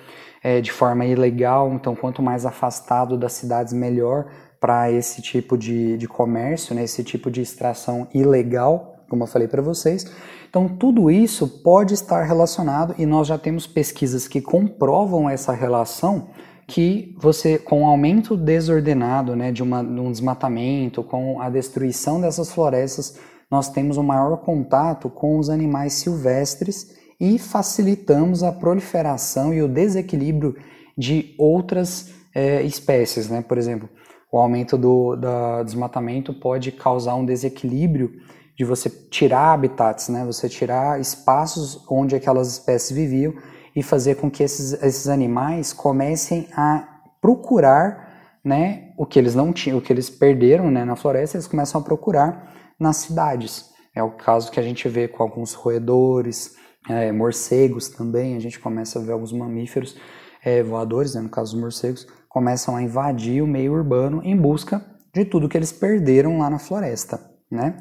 é, 0.42 0.58
de 0.62 0.72
forma 0.72 1.04
ilegal. 1.04 1.70
Então, 1.74 1.94
quanto 1.94 2.22
mais 2.22 2.46
afastado 2.46 3.18
das 3.18 3.34
cidades, 3.34 3.74
melhor 3.74 4.24
para 4.58 4.90
esse 4.90 5.20
tipo 5.20 5.58
de, 5.58 5.98
de 5.98 6.08
comércio, 6.08 6.74
né, 6.74 6.84
esse 6.84 7.04
tipo 7.04 7.30
de 7.30 7.42
extração 7.42 8.08
ilegal, 8.14 8.91
como 9.12 9.24
eu 9.24 9.26
falei 9.26 9.46
para 9.46 9.60
vocês. 9.60 10.10
Então, 10.48 10.66
tudo 10.66 11.10
isso 11.10 11.46
pode 11.46 11.92
estar 11.92 12.22
relacionado 12.22 12.94
e 12.96 13.04
nós 13.04 13.28
já 13.28 13.36
temos 13.36 13.66
pesquisas 13.66 14.26
que 14.26 14.40
comprovam 14.40 15.28
essa 15.28 15.52
relação 15.52 16.28
que 16.66 17.14
você, 17.18 17.58
com 17.58 17.82
o 17.82 17.86
aumento 17.86 18.38
desordenado 18.38 19.36
né, 19.36 19.52
de, 19.52 19.62
uma, 19.62 19.84
de 19.84 20.00
um 20.00 20.10
desmatamento, 20.10 21.02
com 21.02 21.42
a 21.42 21.50
destruição 21.50 22.22
dessas 22.22 22.50
florestas, 22.50 23.18
nós 23.50 23.68
temos 23.68 23.98
um 23.98 24.02
maior 24.02 24.38
contato 24.38 25.10
com 25.10 25.38
os 25.38 25.50
animais 25.50 25.92
silvestres 25.92 26.96
e 27.20 27.38
facilitamos 27.38 28.42
a 28.42 28.50
proliferação 28.50 29.52
e 29.52 29.60
o 29.60 29.68
desequilíbrio 29.68 30.56
de 30.96 31.34
outras 31.36 32.14
é, 32.34 32.62
espécies, 32.62 33.28
né? 33.28 33.44
Por 33.46 33.58
exemplo, 33.58 33.90
o 34.30 34.38
aumento 34.38 34.78
do 34.78 35.16
da 35.16 35.62
desmatamento 35.62 36.32
pode 36.32 36.72
causar 36.72 37.14
um 37.16 37.26
desequilíbrio 37.26 38.10
de 38.56 38.64
você 38.64 38.88
tirar 38.88 39.52
habitats, 39.52 40.08
né? 40.08 40.24
Você 40.24 40.48
tirar 40.48 41.00
espaços 41.00 41.84
onde 41.90 42.14
aquelas 42.14 42.48
espécies 42.48 42.96
viviam 42.96 43.34
e 43.74 43.82
fazer 43.82 44.16
com 44.16 44.30
que 44.30 44.42
esses, 44.42 44.72
esses 44.82 45.08
animais 45.08 45.72
comecem 45.72 46.48
a 46.54 46.86
procurar, 47.20 48.38
né? 48.44 48.92
O 48.96 49.06
que 49.06 49.18
eles 49.18 49.34
não 49.34 49.52
tinham, 49.52 49.78
o 49.78 49.82
que 49.82 49.92
eles 49.92 50.10
perderam, 50.10 50.70
né? 50.70 50.84
Na 50.84 50.96
floresta, 50.96 51.36
eles 51.36 51.46
começam 51.46 51.80
a 51.80 51.84
procurar 51.84 52.74
nas 52.78 52.98
cidades. 52.98 53.70
É 53.94 54.02
o 54.02 54.10
caso 54.10 54.50
que 54.50 54.60
a 54.60 54.62
gente 54.62 54.88
vê 54.88 55.08
com 55.08 55.22
alguns 55.22 55.54
roedores, 55.54 56.56
é, 56.88 57.12
morcegos 57.12 57.88
também, 57.88 58.36
a 58.36 58.40
gente 58.40 58.58
começa 58.58 58.98
a 58.98 59.02
ver 59.02 59.12
alguns 59.12 59.32
mamíferos 59.32 59.96
é, 60.42 60.62
voadores, 60.62 61.14
né, 61.14 61.20
no 61.20 61.28
caso 61.28 61.54
os 61.54 61.60
morcegos, 61.60 62.06
começam 62.28 62.74
a 62.74 62.82
invadir 62.82 63.42
o 63.42 63.46
meio 63.46 63.72
urbano 63.72 64.20
em 64.24 64.36
busca 64.36 64.84
de 65.14 65.24
tudo 65.24 65.48
que 65.48 65.56
eles 65.56 65.70
perderam 65.70 66.38
lá 66.38 66.48
na 66.48 66.58
floresta, 66.58 67.20
né? 67.50 67.76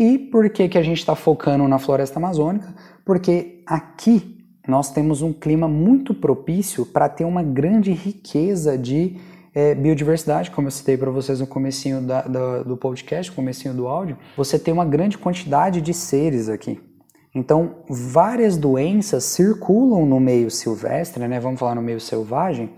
E 0.00 0.16
por 0.16 0.48
que, 0.48 0.66
que 0.66 0.78
a 0.78 0.82
gente 0.82 0.96
está 0.96 1.14
focando 1.14 1.68
na 1.68 1.78
floresta 1.78 2.18
amazônica? 2.18 2.74
Porque 3.04 3.62
aqui 3.66 4.42
nós 4.66 4.90
temos 4.90 5.20
um 5.20 5.30
clima 5.30 5.68
muito 5.68 6.14
propício 6.14 6.86
para 6.86 7.06
ter 7.06 7.26
uma 7.26 7.42
grande 7.42 7.92
riqueza 7.92 8.78
de 8.78 9.18
é, 9.54 9.74
biodiversidade, 9.74 10.50
como 10.52 10.68
eu 10.68 10.70
citei 10.70 10.96
para 10.96 11.10
vocês 11.10 11.40
no 11.40 11.46
comecinho 11.46 12.00
da, 12.00 12.22
da, 12.22 12.62
do 12.62 12.78
podcast, 12.78 13.30
comecinho 13.30 13.74
do 13.74 13.86
áudio, 13.86 14.16
você 14.38 14.58
tem 14.58 14.72
uma 14.72 14.86
grande 14.86 15.18
quantidade 15.18 15.82
de 15.82 15.92
seres 15.92 16.48
aqui. 16.48 16.80
Então, 17.34 17.74
várias 17.86 18.56
doenças 18.56 19.24
circulam 19.24 20.06
no 20.06 20.18
meio 20.18 20.50
silvestre, 20.50 21.28
né, 21.28 21.38
vamos 21.38 21.60
falar 21.60 21.74
no 21.74 21.82
meio 21.82 22.00
selvagem, 22.00 22.70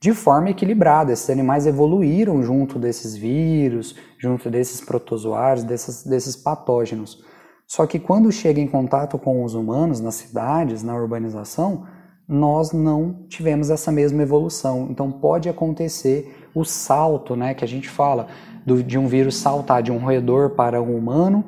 de 0.00 0.12
forma 0.12 0.50
equilibrada. 0.50 1.12
Esses 1.12 1.30
animais 1.30 1.66
evoluíram 1.66 2.42
junto 2.42 2.78
desses 2.78 3.16
vírus, 3.16 3.96
junto 4.18 4.50
desses 4.50 4.80
protozoários, 4.80 5.64
desses, 5.64 6.36
patógenos. 6.36 7.24
Só 7.66 7.86
que 7.86 7.98
quando 7.98 8.30
chega 8.30 8.60
em 8.60 8.68
contato 8.68 9.18
com 9.18 9.42
os 9.44 9.54
humanos 9.54 10.00
nas 10.00 10.14
cidades, 10.14 10.82
na 10.82 10.94
urbanização, 10.94 11.84
nós 12.28 12.72
não 12.72 13.24
tivemos 13.28 13.70
essa 13.70 13.90
mesma 13.90 14.22
evolução. 14.22 14.88
Então 14.90 15.10
pode 15.10 15.48
acontecer 15.48 16.48
o 16.54 16.64
salto, 16.64 17.36
né, 17.36 17.54
que 17.54 17.64
a 17.64 17.68
gente 17.68 17.88
fala, 17.88 18.28
do, 18.64 18.82
de 18.82 18.98
um 18.98 19.06
vírus 19.06 19.36
saltar 19.36 19.82
de 19.82 19.92
um 19.92 19.98
roedor 19.98 20.50
para 20.50 20.80
um 20.80 20.96
humano, 20.96 21.44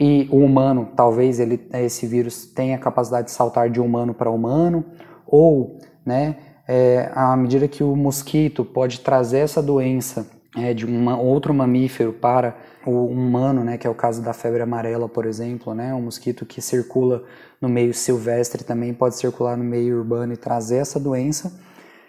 e 0.00 0.28
o 0.30 0.38
humano, 0.38 0.88
talvez 0.94 1.40
ele, 1.40 1.60
esse 1.72 2.06
vírus 2.06 2.46
tenha 2.46 2.76
a 2.76 2.78
capacidade 2.78 3.26
de 3.26 3.32
saltar 3.32 3.68
de 3.68 3.80
humano 3.80 4.14
para 4.14 4.30
humano, 4.30 4.84
ou, 5.26 5.78
né, 6.04 6.36
é, 6.68 7.10
à 7.14 7.34
medida 7.34 7.66
que 7.66 7.82
o 7.82 7.96
mosquito 7.96 8.62
pode 8.62 9.00
trazer 9.00 9.38
essa 9.38 9.62
doença 9.62 10.28
é, 10.54 10.74
de 10.74 10.86
um 10.86 11.08
outro 11.18 11.54
mamífero 11.54 12.12
para 12.12 12.56
o 12.84 13.06
humano, 13.06 13.64
né, 13.64 13.78
que 13.78 13.86
é 13.86 13.90
o 13.90 13.94
caso 13.94 14.20
da 14.22 14.34
febre 14.34 14.60
amarela, 14.62 15.08
por 15.08 15.24
exemplo, 15.24 15.74
né, 15.74 15.94
um 15.94 16.02
mosquito 16.02 16.44
que 16.44 16.60
circula 16.60 17.24
no 17.60 17.68
meio 17.68 17.94
silvestre 17.94 18.62
também 18.62 18.92
pode 18.92 19.16
circular 19.16 19.56
no 19.56 19.64
meio 19.64 19.98
urbano 19.98 20.34
e 20.34 20.36
trazer 20.36 20.76
essa 20.76 21.00
doença. 21.00 21.58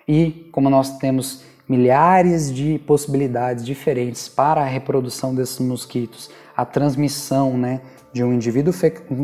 E 0.06 0.50
como 0.52 0.70
nós 0.70 0.98
temos 0.98 1.44
milhares 1.68 2.54
de 2.54 2.80
possibilidades 2.80 3.66
diferentes 3.66 4.28
para 4.28 4.62
a 4.62 4.66
reprodução 4.66 5.34
desses 5.34 5.60
mosquitos, 5.60 6.30
a 6.56 6.66
transmissão 6.66 7.58
né, 7.58 7.82
de 8.12 8.24
um 8.24 8.34
indivíduo 8.34 8.74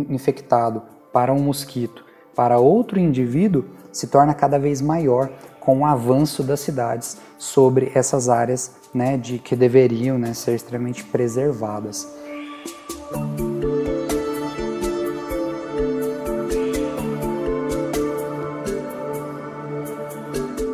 infectado 0.10 0.82
para 1.12 1.34
um 1.34 1.39
mosquito 1.39 2.06
para 2.36 2.60
outro 2.60 3.00
indivíduo 3.00 3.65
se 3.96 4.08
torna 4.08 4.34
cada 4.34 4.60
vez 4.60 4.82
maior 4.82 5.30
com 5.58 5.80
o 5.80 5.86
avanço 5.86 6.44
das 6.44 6.60
cidades 6.60 7.18
sobre 7.38 7.94
essas 7.96 8.28
áreas 8.28 8.72
né, 8.94 9.16
de 9.16 9.40
que 9.40 9.56
deveriam 9.56 10.18
né, 10.18 10.34
ser 10.34 10.54
extremamente 10.54 11.02
preservadas. 11.06 12.06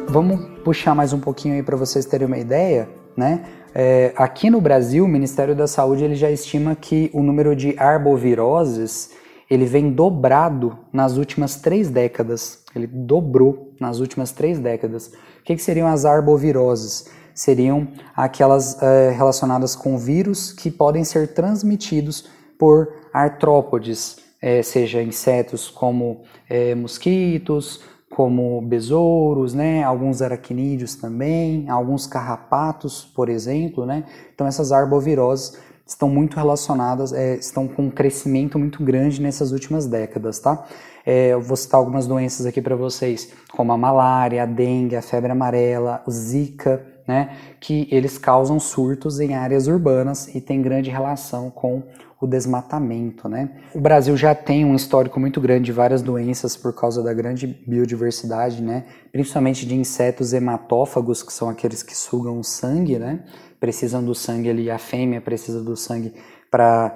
Vamos 0.08 0.42
puxar 0.64 0.96
mais 0.96 1.14
um 1.14 1.20
pouquinho 1.20 1.54
aí 1.54 1.62
para 1.62 1.78
vocês 1.78 2.08
terem 2.08 2.26
uma 2.26 2.40
ideia, 2.40 2.90
né? 3.16 3.46
É, 3.74 4.14
aqui 4.18 4.50
no 4.50 4.60
Brasil, 4.60 5.06
o 5.06 5.08
Ministério 5.08 5.56
da 5.56 5.68
Saúde 5.68 6.04
ele 6.04 6.16
já 6.16 6.32
estima 6.32 6.76
que 6.76 7.12
o 7.14 7.22
número 7.22 7.56
de 7.56 7.76
arboviroses 7.78 9.12
ele 9.52 9.66
vem 9.66 9.92
dobrado 9.92 10.80
nas 10.94 11.18
últimas 11.18 11.58
três 11.58 11.90
décadas. 11.90 12.64
Ele 12.74 12.88
dobrou 12.88 13.74
nas 13.82 14.00
últimas 14.00 14.32
três 14.32 14.58
décadas. 14.58 15.08
O 15.08 15.44
que, 15.44 15.58
que 15.58 15.62
seriam 15.62 15.90
as 15.90 16.06
arboviroses? 16.06 17.12
Seriam 17.36 17.90
aquelas 18.16 18.82
é, 18.82 19.12
relacionadas 19.12 19.76
com 19.76 19.98
vírus 19.98 20.54
que 20.54 20.72
podem 20.72 21.04
ser 21.04 21.34
transmitidos 21.34 22.30
por 22.58 22.94
artrópodes, 23.14 24.20
é, 24.42 24.64
seja 24.64 25.04
insetos 25.04 25.70
como 25.70 26.22
é, 26.50 26.74
mosquitos, 26.74 27.82
como 28.10 28.62
besouros, 28.62 29.54
né, 29.54 29.84
alguns 29.84 30.22
aracnídeos 30.22 30.96
também, 30.96 31.70
alguns 31.70 32.08
carrapatos, 32.08 33.04
por 33.04 33.28
exemplo, 33.28 33.86
né. 33.86 34.06
Então 34.34 34.48
essas 34.48 34.72
arboviroses 34.72 35.58
estão 35.86 36.10
muito 36.10 36.38
relacionadas, 36.38 37.14
é, 37.14 37.36
estão 37.36 37.68
com 37.68 37.84
um 37.84 37.90
crescimento 37.90 38.58
muito 38.58 38.84
grande 38.84 39.22
nessas 39.22 39.52
últimas 39.52 39.86
décadas, 39.88 40.40
tá? 40.40 40.66
É, 41.06 41.30
eu 41.30 41.42
vou 41.42 41.58
citar 41.58 41.80
algumas 41.80 42.08
doenças 42.08 42.46
aqui 42.46 42.62
para 42.62 42.76
vocês, 42.76 43.30
como 43.52 43.72
a 43.72 43.78
malária, 43.78 44.44
a 44.44 44.46
dengue, 44.46 44.96
a 44.96 45.02
febre 45.02 45.32
amarela, 45.32 46.04
o 46.06 46.12
zika, 46.12 46.86
né, 47.08 47.36
que 47.60 47.88
eles 47.92 48.18
causam 48.18 48.60
surtos 48.60 49.20
em 49.20 49.34
áreas 49.34 49.68
urbanas 49.68 50.34
e 50.34 50.40
tem 50.40 50.62
grande 50.62 50.90
relação 50.90 51.50
com 51.50 51.84
o 52.22 52.28
desmatamento, 52.28 53.28
né? 53.28 53.50
O 53.74 53.82
Brasil 53.82 54.16
já 54.16 54.36
tem 54.36 54.64
um 54.64 54.76
histórico 54.76 55.20
muito 55.20 55.42
grande 55.42 55.66
de 55.66 55.72
várias 55.72 56.04
doenças 56.04 56.56
por 56.56 56.72
causa 56.72 57.02
da 57.02 57.12
grande 57.12 57.48
biodiversidade, 57.48 58.62
né? 58.62 58.86
Principalmente 59.12 59.66
de 59.66 59.74
insetos 59.74 60.32
hematófagos, 60.32 61.24
que 61.24 61.34
são 61.34 61.50
aqueles 61.50 61.82
que 61.82 61.98
sugam 61.98 62.40
o 62.40 62.44
sangue, 62.44 63.00
né? 63.00 63.24
Precisam 63.62 64.04
do 64.04 64.14
sangue 64.14 64.50
ali, 64.50 64.70
a 64.70 64.78
fêmea 64.78 65.22
precisa 65.22 65.64
do 65.64 65.78
sangue 65.78 66.14
para 66.50 66.94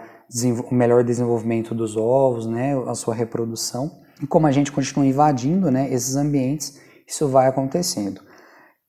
o 0.70 0.76
melhor 0.76 1.04
desenvolvimento 1.04 1.74
dos 1.74 1.96
ovos, 1.96 2.48
né? 2.48 2.74
A 2.88 2.96
sua 2.96 3.14
reprodução. 3.14 3.92
E 4.22 4.26
como 4.26 4.48
a 4.48 4.52
gente 4.52 4.72
continua 4.72 5.06
invadindo, 5.06 5.70
né? 5.70 5.88
Esses 5.94 6.16
ambientes, 6.18 6.82
isso 7.08 7.28
vai 7.28 7.48
acontecendo. 7.48 8.20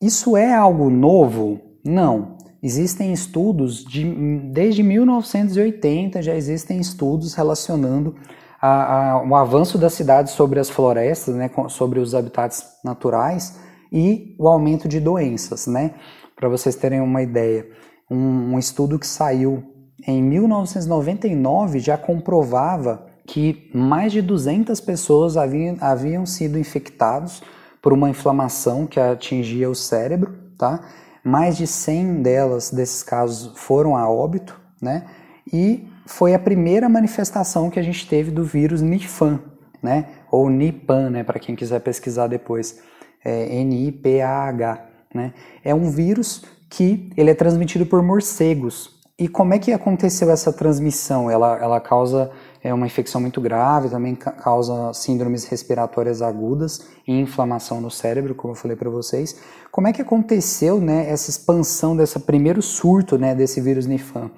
Isso 0.00 0.37
é 0.37 0.54
algo 0.54 0.90
novo? 0.90 1.61
Não. 1.85 2.37
Existem 2.62 3.12
estudos, 3.12 3.85
de, 3.85 4.04
desde 4.52 4.83
1980 4.83 6.23
já 6.23 6.35
existem 6.35 6.80
estudos 6.80 7.35
relacionando 7.35 8.16
a, 8.61 9.11
a, 9.12 9.23
o 9.23 9.37
avanço 9.37 9.78
das 9.78 9.92
cidades 9.92 10.33
sobre 10.33 10.59
as 10.59 10.71
florestas, 10.71 11.35
né, 11.35 11.50
sobre 11.68 12.00
os 12.00 12.14
habitats 12.14 12.64
naturais 12.83 13.61
e 13.92 14.35
o 14.38 14.49
aumento 14.49 14.88
de 14.88 14.99
doenças. 14.99 15.66
Né? 15.66 15.95
Para 16.37 16.49
vocês 16.49 16.76
terem 16.76 17.00
uma 17.00 17.23
ideia, 17.23 17.66
um, 18.11 18.55
um 18.55 18.59
estudo 18.59 18.99
que 18.99 19.07
saiu 19.07 19.64
em 20.07 20.23
1999 20.23 21.78
já 21.81 21.97
comprovava 21.97 23.07
que 23.26 23.71
mais 23.75 24.12
de 24.12 24.23
200 24.23 24.81
pessoas 24.81 25.37
haviam, 25.37 25.76
haviam 25.81 26.25
sido 26.25 26.59
infectados 26.59 27.43
por 27.83 27.93
uma 27.93 28.11
inflamação 28.11 28.87
que 28.87 29.00
atingia 29.00 29.69
o 29.69 29.75
cérebro, 29.75 30.37
tá? 30.57 30.81
mais 31.26 31.57
de 31.57 31.66
100 31.66 32.23
delas, 32.23 32.71
desses 32.71 33.02
casos, 33.02 33.50
foram 33.57 33.97
a 33.97 34.09
óbito, 34.09 34.61
né? 34.81 35.07
E 35.52 35.88
foi 36.07 36.35
a 36.35 36.38
primeira 36.38 36.88
manifestação 36.88 37.69
que 37.69 37.81
a 37.81 37.83
gente 37.83 38.09
teve 38.09 38.31
do 38.31 38.45
vírus 38.45 38.81
Nifan, 38.81 39.40
né? 39.83 40.07
Ou 40.31 40.49
Nipan, 40.49 41.11
né? 41.11 41.25
Para 41.25 41.40
quem 41.40 41.57
quiser 41.57 41.81
pesquisar 41.81 42.28
depois, 42.28 42.81
é 43.25 43.57
N-I-P-A-H, 43.57 44.85
né? 45.14 45.32
É 45.64 45.75
um 45.75 45.90
vírus 45.90 46.44
que 46.68 47.10
ele 47.16 47.30
é 47.30 47.34
transmitido 47.34 47.86
por 47.86 48.02
morcegos. 48.02 48.96
E 49.18 49.28
como 49.28 49.54
é 49.54 49.58
que 49.58 49.72
aconteceu 49.72 50.30
essa 50.30 50.52
transmissão? 50.52 51.30
Ela, 51.30 51.56
ela 51.58 51.80
causa 51.80 52.30
é 52.62 52.75
uma 52.75 52.86
infecção 52.86 53.20
muito 53.20 53.40
grave, 53.40 53.88
também 53.88 54.14
causa 54.14 54.92
síndromes 54.92 55.44
respiratórias 55.44 56.20
agudas 56.20 56.86
e 57.06 57.12
inflamação 57.12 57.80
no 57.80 57.90
cérebro, 57.90 58.34
como 58.34 58.52
eu 58.52 58.56
falei 58.56 58.76
para 58.76 58.90
vocês. 58.90 59.40
Como 59.70 59.86
é 59.86 59.92
que 59.92 60.02
aconteceu 60.02 60.80
né, 60.80 61.08
essa 61.08 61.30
expansão 61.30 61.96
desse 61.96 62.18
primeiro 62.18 62.60
surto 62.60 63.16
né, 63.16 63.34
desse 63.34 63.60
vírus 63.60 63.86
Nifan? 63.86 64.30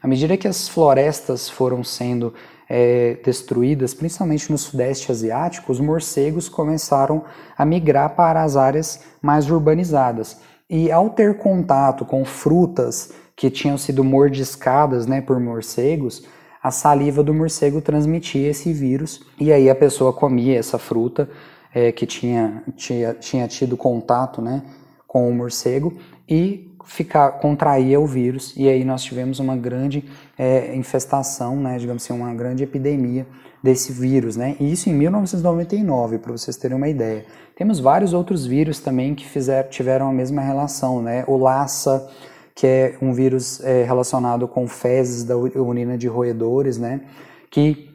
À 0.00 0.06
medida 0.06 0.36
que 0.36 0.48
as 0.48 0.68
florestas 0.68 1.48
foram 1.48 1.82
sendo 1.82 2.32
é, 2.74 3.18
destruídas, 3.22 3.92
principalmente 3.92 4.50
no 4.50 4.56
sudeste 4.56 5.12
asiático, 5.12 5.70
os 5.70 5.78
morcegos 5.78 6.48
começaram 6.48 7.22
a 7.54 7.66
migrar 7.66 8.16
para 8.16 8.42
as 8.42 8.56
áreas 8.56 9.04
mais 9.20 9.50
urbanizadas. 9.50 10.40
E 10.70 10.90
ao 10.90 11.10
ter 11.10 11.36
contato 11.36 12.06
com 12.06 12.24
frutas 12.24 13.12
que 13.36 13.50
tinham 13.50 13.76
sido 13.76 14.02
mordiscadas 14.02 15.06
né, 15.06 15.20
por 15.20 15.38
morcegos, 15.38 16.26
a 16.62 16.70
saliva 16.70 17.22
do 17.22 17.34
morcego 17.34 17.82
transmitia 17.82 18.48
esse 18.48 18.72
vírus 18.72 19.20
e 19.38 19.52
aí 19.52 19.68
a 19.68 19.74
pessoa 19.74 20.10
comia 20.10 20.58
essa 20.58 20.78
fruta 20.78 21.28
é, 21.74 21.92
que 21.92 22.06
tinha, 22.06 22.62
tinha, 22.74 23.12
tinha 23.12 23.46
tido 23.48 23.76
contato 23.76 24.40
né, 24.40 24.62
com 25.06 25.28
o 25.28 25.34
morcego 25.34 25.94
e 26.26 26.71
ficar, 26.84 27.32
contraía 27.32 27.98
o 27.98 28.06
vírus 28.06 28.54
e 28.56 28.68
aí 28.68 28.84
nós 28.84 29.02
tivemos 29.02 29.38
uma 29.38 29.56
grande 29.56 30.04
é, 30.38 30.74
infestação, 30.74 31.56
né, 31.56 31.78
digamos 31.78 32.04
assim, 32.04 32.12
uma 32.12 32.34
grande 32.34 32.62
epidemia 32.62 33.26
desse 33.62 33.92
vírus, 33.92 34.36
né? 34.36 34.56
E 34.58 34.72
isso 34.72 34.90
em 34.90 34.92
1999, 34.92 36.18
para 36.18 36.32
vocês 36.32 36.56
terem 36.56 36.76
uma 36.76 36.88
ideia. 36.88 37.24
Temos 37.54 37.78
vários 37.78 38.12
outros 38.12 38.44
vírus 38.44 38.80
também 38.80 39.14
que 39.14 39.24
fizeram, 39.24 39.68
tiveram 39.70 40.08
a 40.08 40.12
mesma 40.12 40.42
relação, 40.42 41.00
né? 41.00 41.24
O 41.28 41.36
Lassa, 41.36 42.10
que 42.56 42.66
é 42.66 42.98
um 43.00 43.12
vírus 43.12 43.62
é, 43.62 43.84
relacionado 43.84 44.48
com 44.48 44.66
fezes 44.66 45.22
da 45.22 45.36
urina 45.36 45.96
de 45.96 46.08
roedores, 46.08 46.76
né? 46.76 47.02
Que 47.50 47.88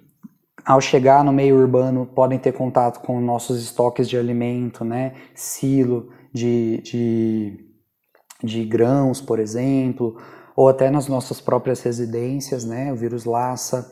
ao 0.65 0.79
chegar 0.79 1.23
no 1.23 1.33
meio 1.33 1.57
urbano 1.57 2.05
podem 2.05 2.39
ter 2.39 2.53
contato 2.53 2.99
com 3.01 3.19
nossos 3.19 3.61
estoques 3.61 4.07
de 4.07 4.17
alimento, 4.17 4.85
né? 4.85 5.13
Silo 5.35 6.09
de, 6.33 6.81
de, 6.83 7.66
de 8.43 8.63
grãos, 8.63 9.21
por 9.21 9.39
exemplo, 9.39 10.17
ou 10.55 10.67
até 10.67 10.89
nas 10.89 11.07
nossas 11.07 11.39
próprias 11.39 11.81
residências, 11.81 12.65
né? 12.65 12.91
O 12.91 12.95
vírus 12.95 13.25
Lassa. 13.25 13.91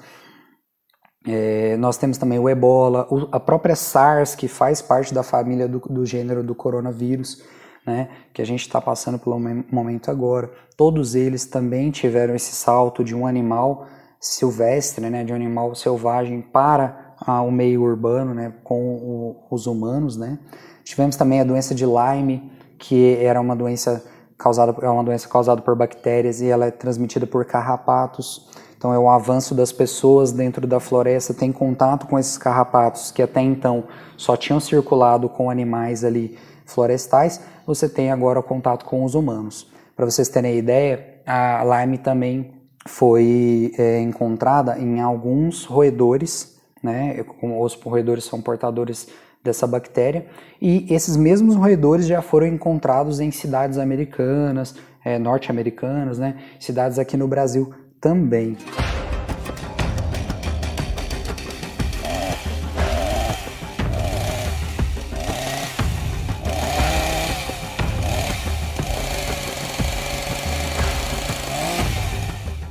É, 1.27 1.75
nós 1.77 1.97
temos 1.97 2.17
também 2.17 2.37
o 2.37 2.47
ebola, 2.47 3.07
o, 3.09 3.27
a 3.31 3.39
própria 3.39 3.75
SARS, 3.75 4.35
que 4.35 4.47
faz 4.47 4.81
parte 4.81 5.13
da 5.13 5.23
família 5.23 5.67
do, 5.67 5.79
do 5.79 6.05
gênero 6.05 6.43
do 6.43 6.53
coronavírus, 6.53 7.43
né, 7.85 8.09
que 8.31 8.41
a 8.41 8.45
gente 8.45 8.61
está 8.61 8.79
passando 8.79 9.17
pelo 9.17 9.39
momento 9.71 10.11
agora. 10.11 10.51
Todos 10.77 11.15
eles 11.15 11.45
também 11.45 11.89
tiveram 11.89 12.35
esse 12.35 12.53
salto 12.55 13.03
de 13.03 13.15
um 13.15 13.25
animal 13.25 13.87
silvestre, 14.19 15.09
né, 15.09 15.23
de 15.23 15.33
um 15.33 15.35
animal 15.35 15.73
selvagem 15.73 16.41
para 16.41 17.15
ah, 17.19 17.41
o 17.41 17.51
meio 17.51 17.81
urbano, 17.81 18.33
né, 18.33 18.53
com 18.63 18.95
o, 18.95 19.47
os 19.49 19.65
humanos. 19.65 20.17
Né. 20.17 20.37
Tivemos 20.83 21.15
também 21.15 21.41
a 21.41 21.43
doença 21.43 21.73
de 21.73 21.85
Lyme, 21.85 22.51
que 22.77 23.17
era 23.17 23.41
uma 23.41 23.55
doença 23.55 24.03
causada, 24.37 24.75
é 24.81 24.89
uma 24.89 25.03
doença 25.03 25.27
causada 25.27 25.61
por 25.61 25.75
bactérias 25.75 26.41
e 26.41 26.47
ela 26.47 26.65
é 26.65 26.71
transmitida 26.71 27.25
por 27.25 27.45
carrapatos. 27.45 28.49
Então 28.77 28.93
é 28.93 28.99
o 28.99 29.09
avanço 29.09 29.55
das 29.55 29.71
pessoas 29.71 30.31
dentro 30.31 30.67
da 30.67 30.79
floresta, 30.79 31.33
tem 31.33 31.51
contato 31.51 32.07
com 32.07 32.19
esses 32.19 32.37
carrapatos 32.37 33.11
que 33.11 33.21
até 33.21 33.41
então 33.41 33.85
só 34.17 34.35
tinham 34.35 34.59
circulado 34.59 35.27
com 35.29 35.49
animais 35.49 36.03
ali 36.03 36.37
florestais, 36.65 37.41
você 37.65 37.87
tem 37.87 38.11
agora 38.11 38.41
contato 38.41 38.85
com 38.85 39.03
os 39.03 39.15
humanos. 39.15 39.71
Para 39.95 40.05
vocês 40.05 40.27
terem 40.27 40.57
ideia, 40.57 41.21
a 41.25 41.63
Lyme 41.63 41.97
também 41.97 42.53
foi 42.87 43.71
é, 43.77 43.99
encontrada 44.01 44.77
em 44.77 44.99
alguns 44.99 45.65
roedores, 45.65 46.59
né? 46.83 47.25
Os 47.41 47.73
roedores 47.73 48.25
são 48.25 48.41
portadores 48.41 49.07
dessa 49.45 49.65
bactéria 49.65 50.25
e 50.61 50.85
esses 50.93 51.15
mesmos 51.15 51.55
roedores 51.55 52.07
já 52.07 52.21
foram 52.21 52.47
encontrados 52.47 53.19
em 53.19 53.31
cidades 53.31 53.77
americanas, 53.77 54.75
é, 55.05 55.19
norte-americanas, 55.19 56.17
né? 56.17 56.35
Cidades 56.59 56.97
aqui 56.97 57.15
no 57.15 57.27
Brasil 57.27 57.71
também. 58.01 58.57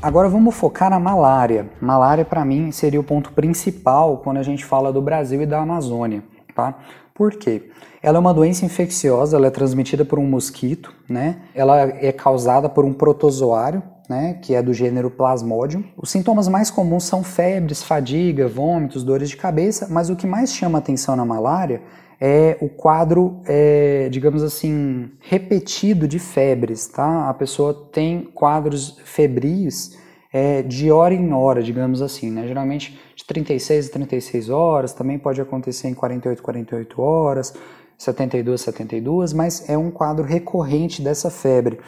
Agora 0.04 0.28
vamos 0.28 0.54
focar 0.54 0.90
na 0.90 1.00
malária. 1.00 1.66
Malária 1.80 2.26
para 2.26 2.44
mim 2.44 2.70
seria 2.70 3.00
o 3.00 3.02
ponto 3.02 3.32
principal 3.32 4.18
quando 4.18 4.36
a 4.36 4.42
gente 4.42 4.62
fala 4.62 4.92
do 4.92 5.00
Brasil 5.00 5.40
e 5.40 5.46
da 5.46 5.60
Amazônia, 5.60 6.22
tá? 6.54 6.78
Por 7.14 7.32
quê? 7.32 7.70
Ela 8.02 8.18
é 8.18 8.20
uma 8.20 8.34
doença 8.34 8.64
infecciosa, 8.64 9.36
ela 9.36 9.46
é 9.46 9.50
transmitida 9.50 10.04
por 10.04 10.18
um 10.18 10.26
mosquito, 10.26 10.92
né? 11.08 11.36
Ela 11.54 11.80
é 11.80 12.12
causada 12.12 12.68
por 12.68 12.84
um 12.84 12.92
protozoário, 12.92 13.82
né, 14.08 14.38
que 14.42 14.54
é 14.54 14.62
do 14.62 14.74
gênero 14.74 15.10
Plasmodium. 15.10 15.84
Os 15.96 16.10
sintomas 16.10 16.48
mais 16.48 16.70
comuns 16.70 17.04
são 17.04 17.22
febres, 17.22 17.82
fadiga, 17.82 18.46
vômitos, 18.46 19.02
dores 19.02 19.30
de 19.30 19.36
cabeça, 19.36 19.88
mas 19.90 20.10
o 20.10 20.16
que 20.16 20.26
mais 20.26 20.52
chama 20.52 20.78
atenção 20.78 21.16
na 21.16 21.24
malária 21.24 21.80
é 22.20 22.56
o 22.60 22.68
quadro, 22.68 23.40
é, 23.46 24.08
digamos 24.10 24.42
assim, 24.42 25.10
repetido 25.20 26.06
de 26.06 26.18
febres, 26.18 26.86
tá? 26.86 27.28
A 27.28 27.34
pessoa 27.34 27.88
tem 27.92 28.22
quadros 28.34 28.98
febris 29.04 29.98
é, 30.32 30.62
de 30.62 30.90
hora 30.90 31.14
em 31.14 31.32
hora, 31.32 31.62
digamos 31.62 32.02
assim, 32.02 32.30
né? 32.30 32.46
Geralmente 32.46 32.98
de 33.24 33.28
36 33.28 33.88
a 33.88 33.92
36 33.92 34.50
horas, 34.50 34.92
também 34.92 35.18
pode 35.18 35.40
acontecer 35.40 35.88
em 35.88 35.94
48 35.94 36.38
a 36.38 36.42
48 36.42 37.02
horas, 37.02 37.54
72 37.96 38.60
a 38.60 38.64
72, 38.64 39.32
mas 39.32 39.68
é 39.68 39.78
um 39.78 39.90
quadro 39.90 40.24
recorrente 40.24 41.00
dessa 41.00 41.30
febre. 41.30 41.80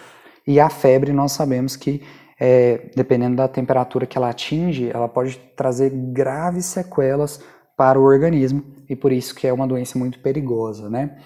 E 0.46 0.58
a 0.58 0.70
febre, 0.70 1.12
nós 1.12 1.32
sabemos 1.32 1.76
que, 1.76 2.02
é, 2.40 2.90
dependendo 2.94 3.36
da 3.36 3.48
temperatura 3.48 4.06
que 4.06 4.16
ela 4.16 4.30
atinge, 4.30 4.90
ela 4.90 5.08
pode 5.08 5.38
trazer 5.54 5.90
graves 5.90 6.64
sequelas 6.66 7.42
para 7.76 8.00
o 8.00 8.04
organismo 8.04 8.64
e 8.88 8.96
por 8.96 9.12
isso 9.12 9.34
que 9.34 9.46
é 9.46 9.52
uma 9.52 9.66
doença 9.66 9.98
muito 9.98 10.18
perigosa, 10.20 10.88
né? 10.88 11.18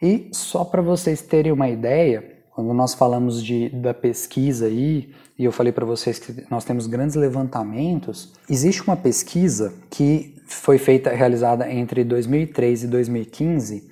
E 0.00 0.30
só 0.32 0.64
para 0.64 0.80
vocês 0.80 1.20
terem 1.20 1.52
uma 1.52 1.68
ideia, 1.68 2.39
quando 2.60 2.76
nós 2.76 2.94
falamos 2.94 3.42
de, 3.42 3.68
da 3.70 3.94
pesquisa 3.94 4.66
aí, 4.66 5.10
e 5.38 5.44
eu 5.44 5.52
falei 5.52 5.72
para 5.72 5.86
vocês 5.86 6.18
que 6.18 6.44
nós 6.50 6.64
temos 6.64 6.86
grandes 6.86 7.16
levantamentos, 7.16 8.32
existe 8.48 8.82
uma 8.82 8.96
pesquisa 8.96 9.72
que 9.88 10.36
foi 10.46 10.76
feita, 10.76 11.10
realizada 11.10 11.70
entre 11.72 12.04
2003 12.04 12.84
e 12.84 12.86
2015, 12.86 13.88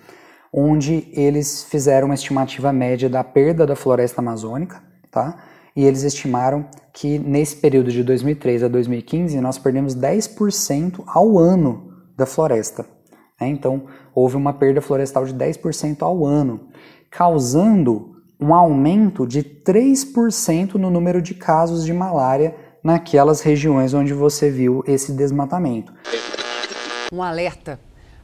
onde 0.52 1.08
eles 1.12 1.64
fizeram 1.64 2.06
uma 2.06 2.14
estimativa 2.14 2.72
média 2.72 3.08
da 3.08 3.24
perda 3.24 3.66
da 3.66 3.74
floresta 3.74 4.20
amazônica, 4.20 4.82
tá? 5.10 5.38
E 5.74 5.84
eles 5.84 6.02
estimaram 6.02 6.66
que 6.92 7.18
nesse 7.18 7.56
período 7.56 7.90
de 7.90 8.02
2003 8.02 8.64
a 8.64 8.68
2015 8.68 9.40
nós 9.40 9.56
perdemos 9.56 9.94
10% 9.94 11.02
ao 11.06 11.38
ano 11.38 11.94
da 12.16 12.26
floresta. 12.26 12.84
Né? 13.40 13.48
Então 13.48 13.84
houve 14.14 14.36
uma 14.36 14.52
perda 14.52 14.80
florestal 14.82 15.24
de 15.24 15.32
10% 15.32 16.02
ao 16.02 16.26
ano, 16.26 16.68
causando 17.10 18.17
um 18.40 18.54
aumento 18.54 19.26
de 19.26 19.42
3% 19.42 20.74
no 20.74 20.90
número 20.90 21.20
de 21.20 21.34
casos 21.34 21.84
de 21.84 21.92
malária 21.92 22.54
naquelas 22.82 23.40
regiões 23.40 23.92
onde 23.94 24.14
você 24.14 24.50
viu 24.50 24.84
esse 24.86 25.12
desmatamento. 25.12 25.92
Um 27.12 27.22
alerta 27.22 27.80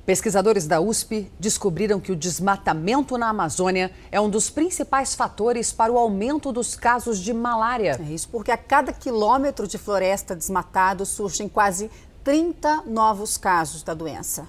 Pesquisadores 0.07 0.67
da 0.67 0.83
USP 0.83 1.33
descobriram 1.41 1.99
que 1.99 2.13
o 2.13 2.17
desmatamento 2.17 3.17
na 3.17 3.31
Amazônia 3.31 3.91
é 4.13 4.21
um 4.21 4.29
dos 4.29 4.51
principais 4.51 5.15
fatores 5.15 5.73
para 5.73 5.91
o 5.91 5.97
aumento 5.97 6.53
dos 6.53 6.77
casos 6.77 7.19
de 7.19 7.33
malária. 7.33 7.99
É 7.99 8.13
isso 8.13 8.29
porque 8.29 8.51
a 8.51 8.57
cada 8.59 8.93
quilômetro 8.93 9.67
de 9.67 9.79
floresta 9.79 10.37
desmatado 10.37 11.07
surgem 11.07 11.49
quase 11.49 11.91
30 12.23 12.83
novos 12.87 13.39
casos 13.39 13.83
da 13.83 13.95
doença. 13.95 14.47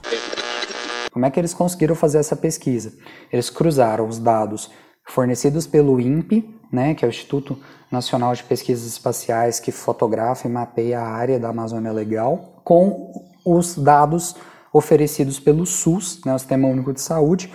Como 1.10 1.26
é 1.26 1.32
que 1.32 1.40
eles 1.40 1.54
conseguiram 1.54 1.96
fazer 1.96 2.18
essa 2.18 2.36
pesquisa? 2.36 2.92
Eles 3.32 3.50
cruzaram 3.50 4.10
os 4.10 4.20
dados 4.20 4.70
fornecidos 5.08 5.68
pelo 5.68 6.00
INPE, 6.00 6.60
né, 6.72 6.94
que 6.94 7.06
é 7.06 7.08
o 7.08 7.10
Instituto 7.10 7.58
Nacional 7.92 8.34
de 8.34 8.44
Pesquisas 8.44 8.86
Espaciais, 8.86 9.60
que 9.60 9.72
fotografa 9.72 10.48
e 10.48 10.52
mapeia 10.52 11.00
a 11.00 11.08
área 11.08 11.40
da 11.40 11.50
Amazônia 11.50 11.92
Legal, 11.92 12.62
com 12.64 13.12
os 13.46 13.76
dados 13.76 14.36
oferecidos 14.74 15.40
pelo 15.40 15.66
SUS, 15.66 16.20
né, 16.26 16.34
o 16.34 16.40
Sistema 16.40 16.68
Único 16.68 16.92
de 16.92 17.02
Saúde, 17.02 17.52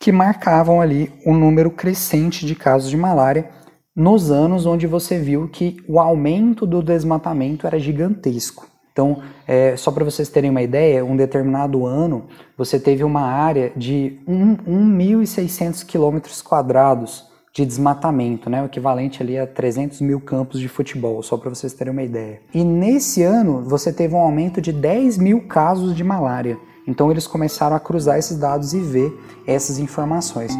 que 0.00 0.10
marcavam 0.10 0.80
ali 0.80 1.12
um 1.26 1.34
número 1.34 1.70
crescente 1.70 2.46
de 2.46 2.54
casos 2.54 2.88
de 2.88 2.96
malária 2.96 3.50
nos 3.94 4.30
anos 4.30 4.64
onde 4.64 4.86
você 4.86 5.18
viu 5.18 5.48
que 5.48 5.76
o 5.86 6.00
aumento 6.00 6.66
do 6.66 6.82
desmatamento 6.82 7.66
era 7.66 7.78
gigantesco. 7.78 8.71
Então, 8.92 9.22
é, 9.46 9.74
só 9.76 9.90
para 9.90 10.04
vocês 10.04 10.28
terem 10.28 10.50
uma 10.50 10.62
ideia, 10.62 11.04
um 11.04 11.16
determinado 11.16 11.86
ano 11.86 12.24
você 12.56 12.78
teve 12.78 13.02
uma 13.02 13.22
área 13.22 13.72
de 13.74 14.18
1.600 14.28 15.84
quilômetros 15.84 16.42
quadrados 16.42 17.26
de 17.52 17.66
desmatamento, 17.66 18.48
né? 18.48 18.62
o 18.62 18.66
equivalente 18.66 19.22
ali 19.22 19.38
a 19.38 19.46
300 19.46 20.00
mil 20.00 20.20
campos 20.20 20.58
de 20.58 20.68
futebol, 20.68 21.22
só 21.22 21.36
para 21.36 21.50
vocês 21.50 21.72
terem 21.72 21.92
uma 21.92 22.02
ideia. 22.02 22.40
E 22.54 22.64
nesse 22.64 23.22
ano 23.22 23.62
você 23.62 23.92
teve 23.92 24.14
um 24.14 24.20
aumento 24.20 24.60
de 24.60 24.72
10 24.72 25.18
mil 25.18 25.42
casos 25.46 25.94
de 25.94 26.02
malária. 26.02 26.58
Então 26.86 27.10
eles 27.10 27.26
começaram 27.26 27.76
a 27.76 27.80
cruzar 27.80 28.18
esses 28.18 28.38
dados 28.38 28.72
e 28.72 28.80
ver 28.80 29.12
essas 29.46 29.78
informações. 29.78 30.52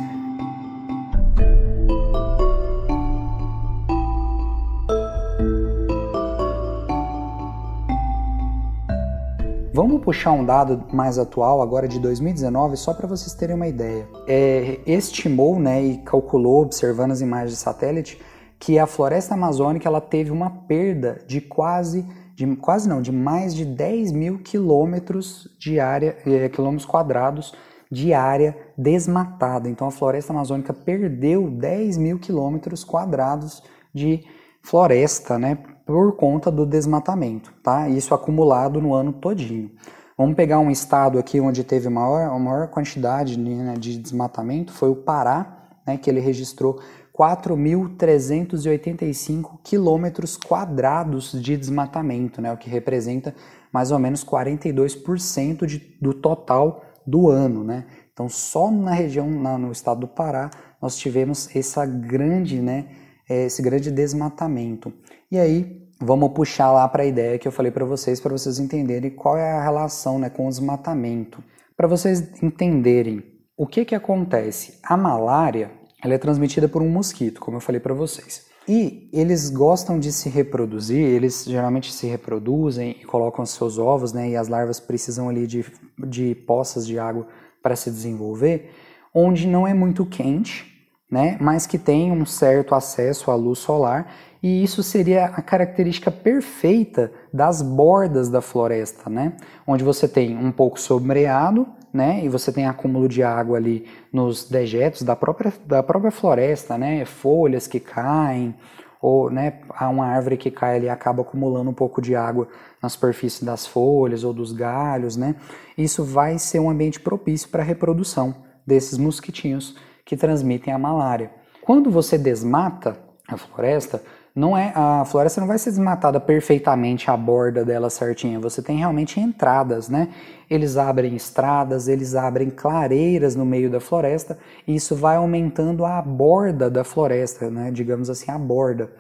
Vamos 9.93 10.07
puxar 10.07 10.33
um 10.33 10.43
dado 10.43 10.87
mais 10.91 11.19
atual, 11.19 11.61
agora 11.61 11.87
de 11.87 12.01
2019, 12.01 12.79
só 12.79 12.95
para 12.95 13.07
vocês 13.07 13.35
terem 13.35 13.55
uma 13.55 13.69
ideia. 13.69 14.09
É, 14.27 14.81
estimou 14.87 15.61
né, 15.61 15.85
e 15.85 15.99
calculou, 15.99 16.63
observando 16.63 17.11
as 17.11 17.21
imagens 17.21 17.51
de 17.51 17.59
satélite, 17.59 18.19
que 18.59 18.79
a 18.79 18.87
floresta 18.87 19.35
amazônica 19.35 19.87
ela 19.87 20.01
teve 20.01 20.31
uma 20.31 20.49
perda 20.49 21.23
de 21.27 21.43
quase, 21.43 22.07
de 22.35 22.47
quase 22.57 22.89
não, 22.89 23.03
de 23.03 23.13
mais 23.13 23.55
de 23.55 23.67
10 23.67 24.13
mil 24.13 24.39
quilômetros 24.39 25.47
de 25.61 25.79
área, 25.79 26.17
eh, 26.25 26.49
quilômetros 26.49 26.87
quadrados 26.87 27.53
de 27.91 28.15
área 28.15 28.57
desmatada. 28.79 29.69
Então 29.69 29.89
a 29.89 29.91
floresta 29.91 30.33
amazônica 30.33 30.73
perdeu 30.73 31.51
10 31.51 31.99
mil 31.99 32.19
quilômetros 32.19 32.83
quadrados 32.83 33.63
de 33.93 34.25
floresta, 34.63 35.39
né, 35.39 35.59
por 35.85 36.17
conta 36.17 36.51
do 36.51 36.65
desmatamento, 36.65 37.53
tá? 37.63 37.87
Isso 37.89 38.15
acumulado 38.15 38.81
no 38.81 38.95
ano 38.95 39.13
todinho. 39.13 39.71
Vamos 40.17 40.37
pegar 40.37 40.61
um 40.61 40.71
estado 40.71 41.19
aqui 41.19 41.41
onde 41.41 41.65
teve 41.65 41.89
maior, 41.89 42.31
a 42.31 42.39
maior 42.39 42.69
quantidade 42.69 43.37
né, 43.39 43.75
de 43.75 43.99
desmatamento, 43.99 44.73
foi 44.73 44.91
o 44.91 44.97
Pará, 44.97 45.71
né, 45.87 45.97
que 45.97 46.09
ele 46.09 46.21
registrou 46.21 46.81
4.385 47.19 49.59
quilômetros 49.63 50.37
quadrados 50.37 51.33
de 51.33 51.57
desmatamento, 51.57 52.41
né, 52.41 52.53
o 52.53 52.57
que 52.57 52.71
representa 52.71 53.35
mais 53.73 53.91
ou 53.91 53.99
menos 53.99 54.25
42% 54.25 55.67
de, 55.67 55.97
do 56.01 56.15
total 56.15 56.85
do 57.07 57.29
ano. 57.29 57.65
Né? 57.65 57.87
Então, 58.13 58.29
só 58.29 58.71
na 58.71 58.93
região, 58.93 59.29
na, 59.29 59.59
no 59.59 59.73
estado 59.73 60.01
do 60.01 60.09
Pará, 60.09 60.51
nós 60.81 60.97
tivemos 60.97 61.55
essa 61.55 61.87
grande, 61.87 62.61
né, 62.61 62.87
esse 63.29 63.63
grande 63.63 63.91
desmatamento. 63.91 64.93
E 65.31 65.39
aí, 65.39 65.89
vamos 66.01 66.33
puxar 66.33 66.73
lá 66.73 66.87
para 66.89 67.03
a 67.03 67.07
ideia 67.07 67.39
que 67.39 67.47
eu 67.47 67.53
falei 67.53 67.71
para 67.71 67.85
vocês, 67.85 68.21
para 68.21 68.33
vocês 68.33 68.59
entenderem 68.59 69.11
qual 69.11 69.37
é 69.37 69.53
a 69.53 69.63
relação 69.63 70.19
né, 70.19 70.29
com 70.29 70.47
o 70.47 70.49
desmatamento. 70.49 71.43
Para 71.77 71.87
vocês 71.87 72.43
entenderem 72.43 73.23
o 73.57 73.67
que, 73.67 73.85
que 73.85 73.95
acontece, 73.95 74.79
a 74.83 74.97
malária 74.97 75.71
ela 76.03 76.15
é 76.15 76.19
transmitida 76.19 76.69
por 76.69 76.83
um 76.83 76.89
mosquito, 76.89 77.41
como 77.41 77.59
eu 77.59 77.61
falei 77.61 77.81
para 77.81 77.95
vocês. 77.95 78.47
E 78.69 79.09
eles 79.13 79.51
gostam 79.51 79.99
de 79.99 80.13
se 80.13 80.29
reproduzir, 80.29 80.99
eles 80.99 81.45
geralmente 81.45 81.93
se 81.93 82.07
reproduzem 82.07 82.97
e 83.01 83.05
colocam 83.05 83.45
seus 83.45 83.79
ovos, 83.79 84.13
né? 84.13 84.31
E 84.31 84.37
as 84.37 84.49
larvas 84.49 84.79
precisam 84.79 85.29
ali 85.29 85.47
de, 85.47 85.65
de 85.99 86.35
poças 86.35 86.87
de 86.87 86.99
água 86.99 87.27
para 87.63 87.75
se 87.75 87.91
desenvolver, 87.91 88.71
onde 89.15 89.47
não 89.47 89.67
é 89.67 89.75
muito 89.75 90.07
quente, 90.07 90.72
né? 91.13 91.37
Mas 91.39 91.67
que 91.67 91.79
tem 91.79 92.11
um 92.11 92.25
certo 92.25 92.75
acesso 92.75 93.31
à 93.31 93.35
luz 93.35 93.59
solar 93.59 94.11
e 94.43 94.65
isso 94.65 94.83
seria 94.83 95.27
a 95.27 95.43
característica 95.43 96.11
perfeita 96.11 97.13
das 97.31 97.61
bordas 97.61 98.31
da 98.31 98.41
floresta, 98.41 99.11
né? 99.11 99.35
Onde 99.67 99.85
você 99.85 100.09
tem 100.09 100.35
um 100.37 100.51
pouco 100.51 100.81
sombreado 100.81 101.69
né? 101.93 102.25
E 102.25 102.29
você 102.29 102.51
tem 102.51 102.67
acúmulo 102.67 103.07
de 103.07 103.23
água 103.23 103.59
ali 103.59 103.87
nos 104.11 104.49
dejetos 104.49 105.03
da 105.03 105.15
própria, 105.15 105.53
da 105.67 105.83
própria 105.83 106.11
floresta, 106.11 106.79
né? 106.79 107.05
Folhas 107.05 107.67
que 107.67 107.79
caem, 107.79 108.55
ou 108.99 109.29
né, 109.29 109.59
há 109.69 109.89
uma 109.89 110.07
árvore 110.07 110.37
que 110.37 110.51
cai 110.51 110.77
ali 110.77 110.87
e 110.87 110.89
acaba 110.89 111.23
acumulando 111.23 111.69
um 111.69 111.75
pouco 111.75 112.01
de 112.01 112.15
água 112.15 112.49
na 112.81 112.89
superfície 112.89 113.45
das 113.45 113.67
folhas 113.67 114.23
ou 114.23 114.33
dos 114.33 114.53
galhos, 114.53 115.17
né? 115.17 115.35
Isso 115.77 116.05
vai 116.05 116.39
ser 116.39 116.61
um 116.61 116.71
ambiente 116.71 117.01
propício 117.01 117.49
para 117.49 117.63
a 117.63 117.67
reprodução 117.67 118.35
desses 118.67 118.97
mosquitinhos 118.97 119.77
que 120.13 120.17
transmitem 120.19 120.75
a 120.75 120.79
malária. 120.79 121.31
Quando 121.63 121.91
você 121.91 122.19
desmata 122.19 122.99
a 123.27 123.39
floresta, 123.39 124.03
não 124.37 124.55
é 124.55 124.71
a 124.75 125.07
floresta 125.07 125.41
não 125.41 125.49
vai 125.49 125.57
ser 125.57 125.71
desmatada 125.71 126.21
perfeitamente 126.21 127.11
a 127.11 127.17
borda 127.17 127.65
dela 127.65 127.89
certinha. 127.89 128.39
Você 128.39 128.61
tem 128.61 128.77
realmente 128.77 129.19
entradas, 129.19 129.89
né? 129.89 130.09
Eles 130.51 130.77
abrem 130.77 131.17
estradas, 131.17 131.89
eles 131.89 132.15
abrem 132.15 132.51
clareiras 132.51 133.35
no 133.35 133.47
meio 133.47 133.71
da 133.71 133.81
floresta 133.81 134.39
e 134.69 134.75
isso 134.75 134.95
vai 134.95 135.17
aumentando 135.17 135.83
a 135.87 136.03
borda 136.03 136.69
da 136.69 136.85
floresta, 136.85 137.51
né? 137.51 137.71
Digamos 137.71 138.11
assim, 138.11 138.31
a 138.31 138.37
borda. 138.37 138.93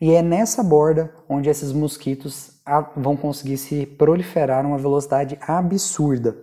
E 0.00 0.12
é 0.12 0.22
nessa 0.22 0.62
borda 0.62 1.12
onde 1.28 1.50
esses 1.50 1.72
mosquitos 1.72 2.60
vão 2.96 3.16
conseguir 3.16 3.56
se 3.56 3.86
proliferar 3.86 4.64
uma 4.64 4.78
velocidade 4.78 5.36
absurda. 5.48 6.36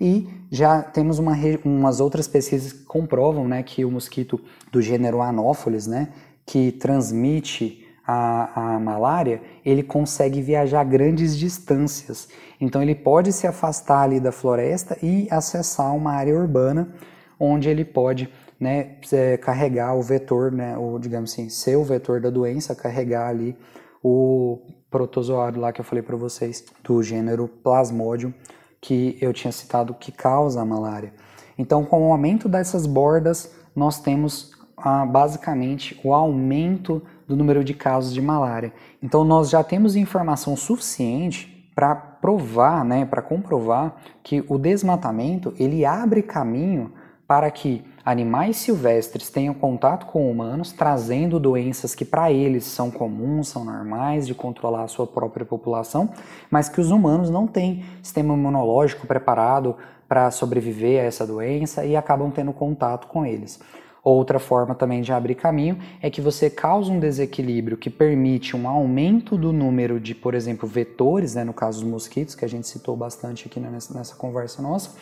E 0.00 0.28
já 0.50 0.82
temos 0.82 1.18
uma, 1.18 1.34
umas 1.64 2.00
outras 2.00 2.28
pesquisas 2.28 2.72
que 2.72 2.84
comprovam 2.84 3.46
né, 3.46 3.62
que 3.62 3.84
o 3.84 3.90
mosquito 3.90 4.40
do 4.70 4.80
gênero 4.80 5.20
Anopheles, 5.20 5.86
né, 5.86 6.08
que 6.46 6.72
transmite 6.72 7.84
a, 8.06 8.74
a 8.74 8.80
malária, 8.80 9.42
ele 9.64 9.82
consegue 9.82 10.40
viajar 10.40 10.82
grandes 10.84 11.36
distâncias. 11.36 12.28
Então 12.60 12.82
ele 12.82 12.94
pode 12.94 13.32
se 13.32 13.46
afastar 13.46 14.02
ali 14.02 14.18
da 14.18 14.32
floresta 14.32 14.96
e 15.02 15.28
acessar 15.30 15.94
uma 15.94 16.12
área 16.12 16.34
urbana 16.34 16.94
onde 17.38 17.68
ele 17.68 17.84
pode 17.84 18.28
né, 18.58 18.96
é, 19.12 19.36
carregar 19.36 19.94
o 19.94 20.02
vetor, 20.02 20.50
né, 20.50 20.76
ou 20.76 20.98
digamos 20.98 21.32
assim, 21.32 21.48
ser 21.48 21.76
o 21.76 21.84
vetor 21.84 22.20
da 22.20 22.30
doença, 22.30 22.74
carregar 22.74 23.28
ali 23.28 23.56
o 24.02 24.58
protozoário 24.90 25.60
lá 25.60 25.72
que 25.72 25.80
eu 25.80 25.84
falei 25.84 26.02
para 26.02 26.16
vocês, 26.16 26.64
do 26.82 27.02
gênero 27.02 27.46
Plasmodium, 27.46 28.32
que 28.80 29.18
eu 29.20 29.32
tinha 29.32 29.52
citado 29.52 29.94
que 29.94 30.12
causa 30.12 30.60
a 30.60 30.64
malária. 30.64 31.12
Então, 31.56 31.84
com 31.84 32.08
o 32.08 32.12
aumento 32.12 32.48
dessas 32.48 32.86
bordas, 32.86 33.52
nós 33.74 34.00
temos 34.00 34.52
ah, 34.76 35.04
basicamente 35.04 35.98
o 36.04 36.14
aumento 36.14 37.02
do 37.26 37.36
número 37.36 37.62
de 37.62 37.74
casos 37.74 38.12
de 38.12 38.22
malária. 38.22 38.72
Então 39.02 39.22
nós 39.22 39.50
já 39.50 39.62
temos 39.62 39.96
informação 39.96 40.56
suficiente 40.56 41.70
para 41.74 41.94
provar, 41.94 42.84
né, 42.84 43.04
para 43.04 43.22
comprovar 43.22 43.96
que 44.22 44.44
o 44.48 44.58
desmatamento 44.58 45.54
ele 45.58 45.84
abre 45.84 46.22
caminho 46.22 46.92
para 47.26 47.50
que 47.50 47.84
animais 48.10 48.56
silvestres 48.56 49.28
tenham 49.28 49.52
contato 49.52 50.06
com 50.06 50.30
humanos, 50.30 50.72
trazendo 50.72 51.38
doenças 51.38 51.94
que 51.94 52.06
para 52.06 52.32
eles 52.32 52.64
são 52.64 52.90
comuns, 52.90 53.48
são 53.48 53.66
normais 53.66 54.26
de 54.26 54.34
controlar 54.34 54.84
a 54.84 54.88
sua 54.88 55.06
própria 55.06 55.44
população, 55.44 56.08
mas 56.50 56.70
que 56.70 56.80
os 56.80 56.90
humanos 56.90 57.28
não 57.28 57.46
têm 57.46 57.84
sistema 58.02 58.32
imunológico 58.32 59.06
preparado 59.06 59.76
para 60.08 60.30
sobreviver 60.30 61.02
a 61.02 61.04
essa 61.04 61.26
doença 61.26 61.84
e 61.84 61.94
acabam 61.94 62.30
tendo 62.30 62.50
contato 62.50 63.08
com 63.08 63.26
eles. 63.26 63.60
Outra 64.02 64.38
forma 64.38 64.74
também 64.74 65.02
de 65.02 65.12
abrir 65.12 65.34
caminho 65.34 65.78
é 66.00 66.08
que 66.08 66.22
você 66.22 66.48
causa 66.48 66.90
um 66.90 66.98
desequilíbrio 66.98 67.76
que 67.76 67.90
permite 67.90 68.56
um 68.56 68.66
aumento 68.66 69.36
do 69.36 69.52
número 69.52 70.00
de, 70.00 70.14
por 70.14 70.34
exemplo, 70.34 70.66
vetores, 70.66 71.34
né, 71.34 71.44
no 71.44 71.52
caso 71.52 71.82
dos 71.82 71.90
mosquitos, 71.90 72.34
que 72.34 72.44
a 72.46 72.48
gente 72.48 72.66
citou 72.66 72.96
bastante 72.96 73.48
aqui 73.48 73.60
nessa, 73.60 73.92
nessa 73.92 74.16
conversa 74.16 74.62
nossa, 74.62 74.92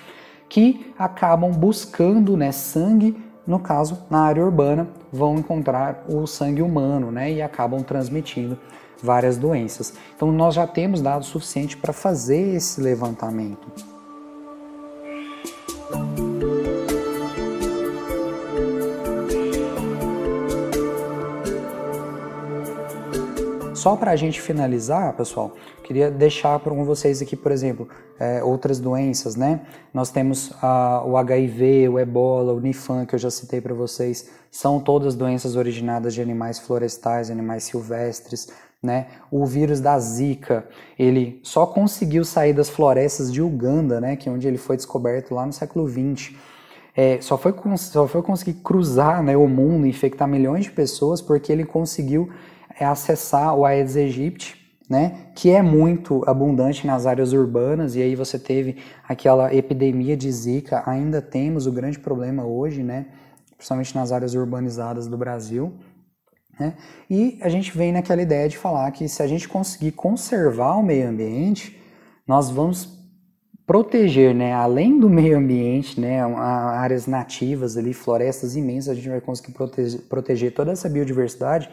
que 0.49 0.93
acabam 0.99 1.51
buscando 1.51 2.37
né, 2.37 2.53
sangue, 2.53 3.17
no 3.47 3.59
caso, 3.59 4.05
na 4.11 4.21
área 4.21 4.45
urbana, 4.45 4.89
vão 5.13 5.37
encontrar 5.37 6.05
o 6.09 6.27
sangue 6.27 6.63
humano 6.63 7.11
né, 7.11 7.33
e 7.33 7.43
acabam 7.43 7.83
transmitindo 7.83 8.59
várias 9.03 9.37
doenças. 9.37 9.95
Então, 10.15 10.33
nós 10.33 10.55
já 10.55 10.67
temos 10.67 11.01
dados 11.01 11.29
suficientes 11.29 11.77
para 11.77 11.93
fazer 11.93 12.55
esse 12.55 12.81
levantamento. 12.81 13.96
Só 23.87 23.95
para 23.95 24.11
a 24.11 24.17
gente 24.17 24.41
finalizar, 24.41 25.13
pessoal, 25.13 25.55
queria 25.85 26.11
deixar 26.11 26.59
para 26.59 26.75
vocês 26.75 27.23
aqui, 27.23 27.37
por 27.37 27.53
exemplo, 27.53 27.89
é, 28.19 28.43
outras 28.43 28.81
doenças, 28.81 29.37
né? 29.37 29.61
Nós 29.95 30.11
temos 30.11 30.51
o 31.05 31.17
HIV, 31.17 31.89
o 31.91 31.97
ebola, 31.97 32.53
o 32.53 32.59
Nifan, 32.59 33.07
que 33.07 33.15
eu 33.15 33.19
já 33.21 33.31
citei 33.31 33.61
para 33.61 33.73
vocês, 33.73 34.29
são 34.51 34.81
todas 34.81 35.15
doenças 35.15 35.55
originadas 35.55 36.15
de 36.15 36.21
animais 36.21 36.59
florestais, 36.59 37.31
animais 37.31 37.63
silvestres, 37.63 38.49
né? 38.83 39.07
O 39.31 39.47
vírus 39.47 39.79
da 39.79 39.97
Zika, 40.01 40.67
ele 40.99 41.39
só 41.45 41.65
conseguiu 41.65 42.25
sair 42.25 42.53
das 42.53 42.69
florestas 42.69 43.33
de 43.33 43.41
Uganda, 43.41 44.01
né? 44.01 44.17
Que 44.17 44.29
é 44.29 44.33
onde 44.33 44.49
ele 44.49 44.59
foi 44.59 44.77
descoberto 44.77 45.33
lá 45.33 45.47
no 45.47 45.53
século 45.53 45.87
20. 45.87 46.37
É, 46.97 47.21
só, 47.21 47.39
foi, 47.39 47.55
só 47.77 48.09
foi 48.09 48.23
conseguir 48.23 48.55
cruzar 48.65 49.23
né, 49.23 49.37
o 49.37 49.47
mundo, 49.47 49.87
infectar 49.87 50.27
milhões 50.27 50.65
de 50.65 50.73
pessoas, 50.73 51.23
porque 51.23 51.53
ele 51.53 51.65
conseguiu 51.65 52.29
é 52.79 52.85
acessar 52.85 53.55
o 53.55 53.65
Aedes 53.65 53.97
aegypti, 53.97 54.55
né, 54.89 55.31
que 55.35 55.51
é 55.51 55.63
muito 55.63 56.23
abundante 56.29 56.87
nas 56.87 57.07
áreas 57.07 57.33
urbanas, 57.33 57.97
e 57.97 58.03
aí 58.03 58.15
você 58.15 58.39
teve 58.39 58.77
aquela 59.07 59.53
epidemia 59.53 60.17
de 60.17 60.31
Zika, 60.31 60.83
ainda 60.87 61.21
temos 61.21 61.67
o 61.67 61.73
grande 61.73 61.99
problema 61.99 62.45
hoje, 62.45 62.83
né, 62.83 63.07
principalmente 63.57 63.95
nas 63.97 64.13
áreas 64.13 64.35
urbanizadas 64.35 65.09
do 65.09 65.17
Brasil. 65.17 65.73
Né, 66.59 66.75
e 67.11 67.39
a 67.43 67.49
gente 67.49 67.77
vem 67.77 67.93
naquela 67.93 68.23
ideia 68.23 68.49
de 68.49 68.57
falar 68.57 68.91
que 68.93 69.09
se 69.09 69.23
a 69.23 69.27
gente 69.27 69.49
conseguir 69.49 69.93
conservar 69.93 70.77
o 70.77 70.83
meio 70.83 71.09
ambiente, 71.09 71.81
nós 72.27 72.49
vamos 72.49 72.97
proteger, 73.67 74.33
né, 74.33 74.53
além 74.53 75.01
do 75.01 75.11
meio 75.11 75.37
ambiente, 75.37 76.01
né, 76.01 76.21
áreas 76.23 77.09
nativas 77.09 77.77
ali, 77.77 77.93
florestas 77.93 78.55
imensas, 78.55 78.91
a 78.91 78.95
gente 78.95 79.09
vai 79.09 79.21
conseguir 79.21 79.53
proteger, 79.53 80.01
proteger 80.03 80.55
toda 80.55 80.71
essa 80.71 80.89
biodiversidade, 80.89 81.69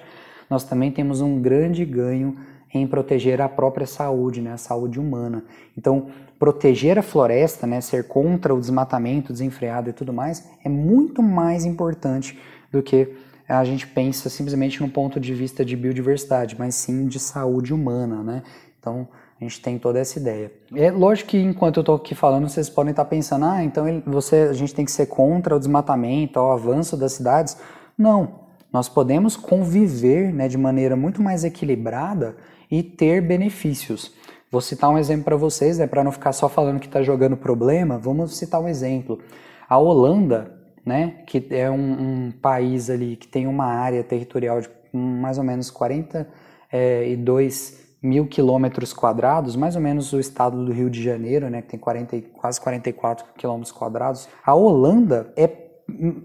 nós 0.49 0.63
também 0.63 0.91
temos 0.91 1.21
um 1.21 1.41
grande 1.41 1.85
ganho 1.85 2.35
em 2.73 2.87
proteger 2.87 3.39
a 3.39 3.47
própria 3.47 3.85
saúde, 3.85 4.41
né, 4.41 4.53
a 4.53 4.57
saúde 4.57 4.99
humana. 4.99 5.43
Então, 5.77 6.07
proteger 6.39 6.97
a 6.97 7.03
floresta, 7.03 7.67
né, 7.67 7.79
ser 7.79 8.07
contra 8.07 8.53
o 8.53 8.59
desmatamento 8.59 9.31
desenfreado 9.31 9.89
e 9.89 9.93
tudo 9.93 10.11
mais, 10.11 10.49
é 10.65 10.69
muito 10.69 11.21
mais 11.21 11.65
importante 11.65 12.39
do 12.71 12.81
que 12.81 13.15
a 13.47 13.63
gente 13.63 13.85
pensa 13.85 14.29
simplesmente 14.29 14.81
no 14.81 14.89
ponto 14.89 15.19
de 15.19 15.33
vista 15.33 15.63
de 15.63 15.75
biodiversidade, 15.75 16.55
mas 16.57 16.75
sim 16.75 17.07
de 17.07 17.19
saúde 17.19 17.73
humana, 17.73 18.23
né? 18.23 18.43
Então, 18.79 19.07
a 19.39 19.43
gente 19.43 19.61
tem 19.61 19.77
toda 19.77 19.99
essa 19.99 20.19
ideia. 20.19 20.51
É 20.73 20.89
lógico 20.89 21.31
que 21.31 21.37
enquanto 21.37 21.77
eu 21.77 21.81
estou 21.81 21.95
aqui 21.95 22.15
falando, 22.15 22.47
vocês 22.47 22.69
podem 22.69 22.91
estar 22.91 23.05
pensando, 23.05 23.45
ah, 23.45 23.63
então 23.63 23.85
você, 24.05 24.47
a 24.49 24.53
gente 24.53 24.73
tem 24.73 24.85
que 24.85 24.91
ser 24.91 25.07
contra 25.07 25.55
o 25.55 25.59
desmatamento, 25.59 26.39
o 26.39 26.51
avanço 26.51 26.95
das 26.95 27.13
cidades. 27.13 27.57
Não, 27.97 28.42
nós 28.73 28.89
podemos 28.89 29.37
conviver 29.37 30.33
né, 30.33 30.47
de 30.47 30.57
maneira 30.57 30.95
muito 30.95 31.21
mais 31.21 31.43
equilibrada 31.43 32.35
e 32.71 32.81
ter 32.81 33.21
benefícios. 33.21 34.11
Vou 34.51 34.61
citar 34.61 34.89
um 34.89 34.97
exemplo 34.97 35.25
para 35.25 35.35
vocês, 35.35 35.77
né, 35.77 35.85
para 35.85 36.03
não 36.03 36.11
ficar 36.11 36.33
só 36.33 36.49
falando 36.49 36.79
que 36.79 36.87
está 36.87 37.03
jogando 37.03 37.37
problema, 37.37 37.99
vamos 37.99 38.35
citar 38.35 38.59
um 38.59 38.67
exemplo. 38.67 39.19
A 39.69 39.77
Holanda, 39.77 40.55
né, 40.83 41.21
que 41.27 41.45
é 41.51 41.69
um, 41.69 42.27
um 42.27 42.31
país 42.31 42.89
ali 42.89 43.15
que 43.15 43.27
tem 43.27 43.45
uma 43.45 43.65
área 43.65 44.03
territorial 44.03 44.59
de 44.59 44.69
mais 44.91 45.37
ou 45.37 45.43
menos 45.43 45.69
42 45.69 46.27
é, 46.71 47.83
mil 48.01 48.27
quilômetros 48.27 48.91
quadrados, 48.91 49.55
mais 49.55 49.75
ou 49.75 49.81
menos 49.81 50.11
o 50.13 50.19
estado 50.19 50.65
do 50.65 50.73
Rio 50.73 50.89
de 50.89 51.01
Janeiro, 51.01 51.49
né, 51.49 51.61
que 51.61 51.69
tem 51.69 51.79
40, 51.79 52.21
quase 52.33 52.59
44 52.59 53.25
quilômetros 53.37 53.71
quadrados. 53.71 54.27
A 54.43 54.53
Holanda 54.53 55.31
é 55.35 55.62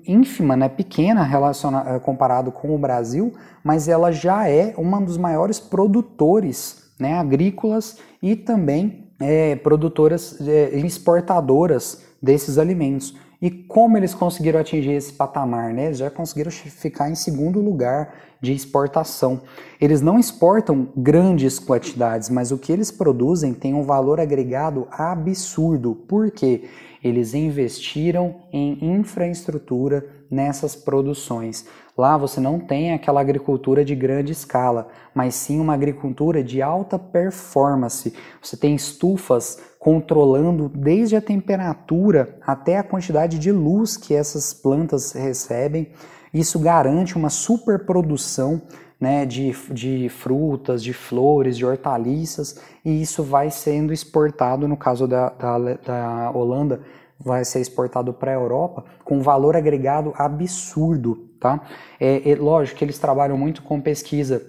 ínfima, 0.06 0.56
né, 0.56 0.68
pequena 0.68 1.24
eh, 1.24 1.98
comparado 1.98 2.52
com 2.52 2.74
o 2.74 2.78
Brasil, 2.78 3.32
mas 3.62 3.88
ela 3.88 4.12
já 4.12 4.48
é 4.48 4.74
um 4.78 5.04
dos 5.04 5.16
maiores 5.16 5.58
produtores 5.58 6.92
né, 6.98 7.18
agrícolas 7.18 7.98
e 8.22 8.36
também 8.36 9.08
é, 9.20 9.56
produtoras, 9.56 10.38
é, 10.46 10.76
exportadoras 10.78 12.02
desses 12.22 12.58
alimentos. 12.58 13.14
E 13.40 13.50
como 13.50 13.96
eles 13.96 14.14
conseguiram 14.14 14.58
atingir 14.58 14.92
esse 14.92 15.12
patamar? 15.12 15.72
Né? 15.72 15.86
Eles 15.86 15.98
já 15.98 16.10
conseguiram 16.10 16.50
ficar 16.50 17.08
em 17.08 17.14
segundo 17.14 17.60
lugar 17.60 18.14
de 18.40 18.52
exportação. 18.52 19.40
Eles 19.80 20.00
não 20.00 20.18
exportam 20.18 20.88
grandes 20.96 21.58
quantidades, 21.58 22.28
mas 22.28 22.50
o 22.50 22.58
que 22.58 22.72
eles 22.72 22.90
produzem 22.90 23.54
tem 23.54 23.74
um 23.74 23.82
valor 23.82 24.20
agregado 24.20 24.88
absurdo. 24.90 25.94
Por 25.94 26.30
quê? 26.30 26.64
Eles 27.02 27.32
investiram 27.32 28.36
em 28.52 28.96
infraestrutura 28.96 30.04
nessas 30.28 30.74
produções. 30.74 31.64
Lá 31.98 32.16
você 32.16 32.40
não 32.40 32.60
tem 32.60 32.92
aquela 32.92 33.20
agricultura 33.20 33.84
de 33.84 33.92
grande 33.92 34.30
escala, 34.30 34.86
mas 35.12 35.34
sim 35.34 35.58
uma 35.58 35.74
agricultura 35.74 36.44
de 36.44 36.62
alta 36.62 36.96
performance. 36.96 38.14
Você 38.40 38.56
tem 38.56 38.76
estufas 38.76 39.58
controlando 39.80 40.68
desde 40.68 41.16
a 41.16 41.20
temperatura 41.20 42.38
até 42.46 42.78
a 42.78 42.84
quantidade 42.84 43.36
de 43.36 43.50
luz 43.50 43.96
que 43.96 44.14
essas 44.14 44.54
plantas 44.54 45.10
recebem. 45.10 45.90
Isso 46.32 46.60
garante 46.60 47.16
uma 47.16 47.30
superprodução 47.30 48.62
né, 49.00 49.26
de, 49.26 49.50
de 49.72 50.08
frutas, 50.08 50.84
de 50.84 50.92
flores, 50.92 51.56
de 51.56 51.66
hortaliças, 51.66 52.60
e 52.84 53.02
isso 53.02 53.24
vai 53.24 53.50
sendo 53.50 53.92
exportado, 53.92 54.68
no 54.68 54.76
caso 54.76 55.08
da, 55.08 55.30
da, 55.30 55.58
da 55.58 56.30
Holanda, 56.32 56.80
vai 57.18 57.44
ser 57.44 57.60
exportado 57.60 58.12
para 58.12 58.30
a 58.30 58.34
Europa 58.34 58.84
com 59.04 59.20
valor 59.20 59.56
agregado 59.56 60.12
absurdo, 60.16 61.27
tá? 61.38 61.62
É, 61.98 62.30
é, 62.30 62.34
lógico 62.34 62.78
que 62.78 62.84
eles 62.84 62.98
trabalham 62.98 63.36
muito 63.36 63.62
com 63.62 63.80
pesquisa 63.80 64.42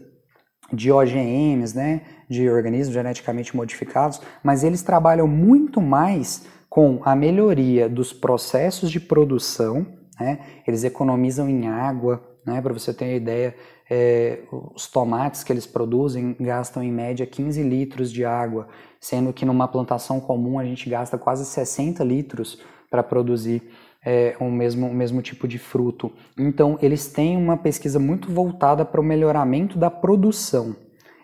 de 0.72 0.92
OGMs, 0.92 1.76
né, 1.76 2.02
de 2.30 2.48
organismos 2.50 2.94
geneticamente 2.94 3.56
modificados, 3.56 4.22
mas 4.44 4.64
eles 4.64 4.84
trabalham 4.84 5.28
muito 5.28 5.82
mais 5.82 6.46
com 6.70 7.02
a 7.04 7.16
melhoria 7.16 7.90
dos 7.90 8.14
processos 8.14 8.92
de 8.92 9.00
produção, 9.00 9.88
né? 10.20 10.40
Eles 10.68 10.84
economizam 10.84 11.50
em 11.50 11.68
água, 11.68 12.24
né? 12.46 12.62
Para 12.62 12.72
você 12.72 12.94
ter 12.94 13.16
ideia, 13.16 13.56
é, 13.90 14.44
os 14.76 14.86
tomates 14.88 15.44
que 15.44 15.52
eles 15.52 15.66
produzem 15.66 16.36
gastam 16.40 16.84
em 16.84 16.92
média 16.92 17.26
15 17.26 17.64
litros 17.64 18.12
de 18.12 18.24
água, 18.24 18.68
sendo 19.02 19.34
que 19.34 19.46
numa 19.46 19.68
plantação 19.68 20.20
comum 20.20 20.60
a 20.60 20.64
gente 20.64 20.88
gasta 20.88 21.18
quase 21.18 21.44
60 21.46 22.04
litros 22.04 22.62
para 22.90 23.02
produzir 23.02 23.64
é, 24.06 24.36
o, 24.40 24.46
mesmo, 24.46 24.88
o 24.88 24.94
mesmo 24.94 25.22
tipo 25.22 25.48
de 25.48 25.58
fruto. 25.58 26.12
Então, 26.38 26.78
eles 26.82 27.08
têm 27.08 27.38
uma 27.38 27.58
pesquisa 27.58 28.00
muito 28.00 28.32
voltada 28.32 28.86
para 28.86 29.02
o 29.02 29.04
melhoramento 29.04 29.78
da 29.78 29.90
produção. 29.90 30.76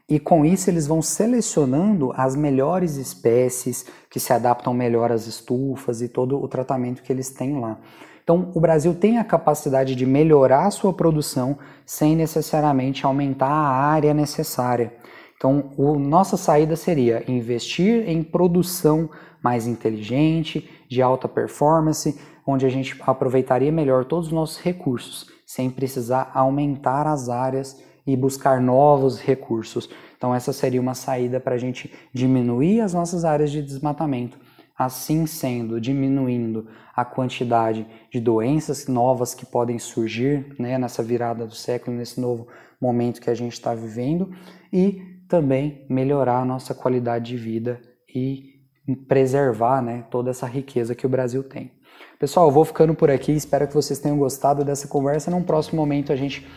E 0.07 0.19
com 0.19 0.45
isso 0.45 0.69
eles 0.69 0.85
vão 0.85 1.01
selecionando 1.01 2.11
as 2.15 2.35
melhores 2.35 2.95
espécies 2.95 3.85
que 4.07 4.19
se 4.19 4.31
adaptam 4.31 4.71
melhor 4.71 5.11
às 5.11 5.25
estufas 5.25 6.01
e 6.01 6.07
todo 6.07 6.39
o 6.39 6.47
tratamento 6.47 7.01
que 7.01 7.11
eles 7.11 7.31
têm 7.31 7.59
lá. 7.59 7.79
Então, 8.23 8.51
o 8.53 8.59
Brasil 8.59 8.93
tem 8.93 9.17
a 9.17 9.23
capacidade 9.23 9.95
de 9.95 10.05
melhorar 10.05 10.65
a 10.65 10.71
sua 10.71 10.93
produção 10.93 11.57
sem 11.85 12.15
necessariamente 12.15 13.05
aumentar 13.05 13.49
a 13.49 13.69
área 13.69 14.13
necessária. 14.13 14.93
Então, 15.37 15.71
a 15.77 15.99
nossa 15.99 16.37
saída 16.37 16.75
seria 16.75 17.23
investir 17.27 18.07
em 18.07 18.23
produção 18.23 19.09
mais 19.43 19.67
inteligente, 19.67 20.67
de 20.89 21.01
alta 21.03 21.27
performance, 21.27 22.19
onde 22.45 22.65
a 22.65 22.69
gente 22.69 22.95
aproveitaria 23.01 23.71
melhor 23.71 24.05
todos 24.05 24.27
os 24.27 24.33
nossos 24.33 24.59
recursos, 24.59 25.27
sem 25.45 25.69
precisar 25.69 26.31
aumentar 26.33 27.07
as 27.07 27.29
áreas 27.29 27.81
e 28.05 28.15
buscar 28.15 28.61
novos 28.61 29.19
recursos. 29.19 29.89
Então, 30.17 30.33
essa 30.33 30.53
seria 30.53 30.81
uma 30.81 30.93
saída 30.93 31.39
para 31.39 31.55
a 31.55 31.57
gente 31.57 31.91
diminuir 32.13 32.81
as 32.81 32.93
nossas 32.93 33.25
áreas 33.25 33.51
de 33.51 33.61
desmatamento 33.61 34.37
assim 34.77 35.25
sendo, 35.25 35.79
diminuindo 35.79 36.67
a 36.93 37.05
quantidade 37.05 37.87
de 38.11 38.19
doenças 38.19 38.87
novas 38.87 39.33
que 39.33 39.45
podem 39.45 39.79
surgir 39.79 40.53
né, 40.59 40.77
nessa 40.77 41.01
virada 41.01 41.45
do 41.47 41.55
século, 41.55 41.95
nesse 41.95 42.19
novo 42.19 42.47
momento 42.79 43.21
que 43.21 43.29
a 43.29 43.33
gente 43.33 43.53
está 43.53 43.73
vivendo, 43.73 44.31
e 44.71 45.01
também 45.29 45.85
melhorar 45.89 46.41
a 46.41 46.45
nossa 46.45 46.75
qualidade 46.75 47.31
de 47.31 47.37
vida 47.37 47.81
e 48.13 48.53
preservar 49.07 49.81
né, 49.81 50.05
toda 50.11 50.29
essa 50.29 50.45
riqueza 50.45 50.93
que 50.93 51.05
o 51.05 51.09
Brasil 51.09 51.43
tem. 51.43 51.71
Pessoal, 52.19 52.47
eu 52.47 52.51
vou 52.51 52.63
ficando 52.63 52.93
por 52.93 53.11
aqui, 53.11 53.31
espero 53.33 53.67
que 53.67 53.73
vocês 53.73 53.99
tenham 53.99 54.17
gostado 54.17 54.63
dessa 54.63 54.87
conversa. 54.87 55.29
Num 55.29 55.43
próximo 55.43 55.79
momento 55.81 56.13
a 56.13 56.15
gente 56.15 56.47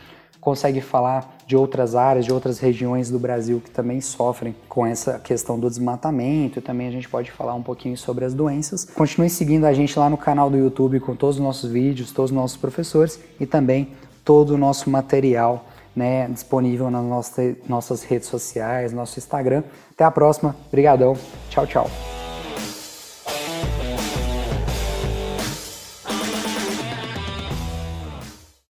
consegue 0.40 0.80
falar 0.80 1.36
de 1.46 1.56
outras 1.56 1.94
áreas, 1.94 2.24
de 2.24 2.32
outras 2.32 2.60
regiões 2.60 3.10
do 3.10 3.18
Brasil 3.18 3.60
que 3.62 3.70
também 3.70 4.00
sofrem 4.00 4.54
com 4.68 4.86
essa 4.86 5.18
questão 5.18 5.58
do 5.58 5.68
desmatamento. 5.68 6.60
Também 6.60 6.86
a 6.86 6.90
gente 6.90 7.08
pode 7.08 7.30
falar 7.32 7.54
um 7.54 7.62
pouquinho 7.62 7.96
sobre 7.96 8.24
as 8.24 8.34
doenças. 8.34 8.84
Continue 8.84 9.28
seguindo 9.28 9.64
a 9.64 9.72
gente 9.72 9.98
lá 9.98 10.08
no 10.08 10.16
canal 10.16 10.48
do 10.48 10.56
YouTube 10.56 11.00
com 11.00 11.16
todos 11.16 11.36
os 11.36 11.42
nossos 11.42 11.70
vídeos, 11.70 12.12
todos 12.12 12.30
os 12.30 12.36
nossos 12.36 12.56
professores 12.56 13.20
e 13.40 13.46
também 13.46 13.88
todo 14.24 14.50
o 14.50 14.58
nosso 14.58 14.88
material 14.88 15.64
né, 15.98 16.28
disponível 16.28 16.90
nas 16.90 17.04
nossas, 17.04 17.56
nossas 17.68 18.02
redes 18.04 18.28
sociais, 18.28 18.92
nosso 18.92 19.18
Instagram. 19.18 19.64
Até 19.90 20.04
a 20.04 20.10
próxima. 20.10 20.54
Obrigadão. 20.68 21.16
Tchau, 21.50 21.66
tchau. 21.66 22.17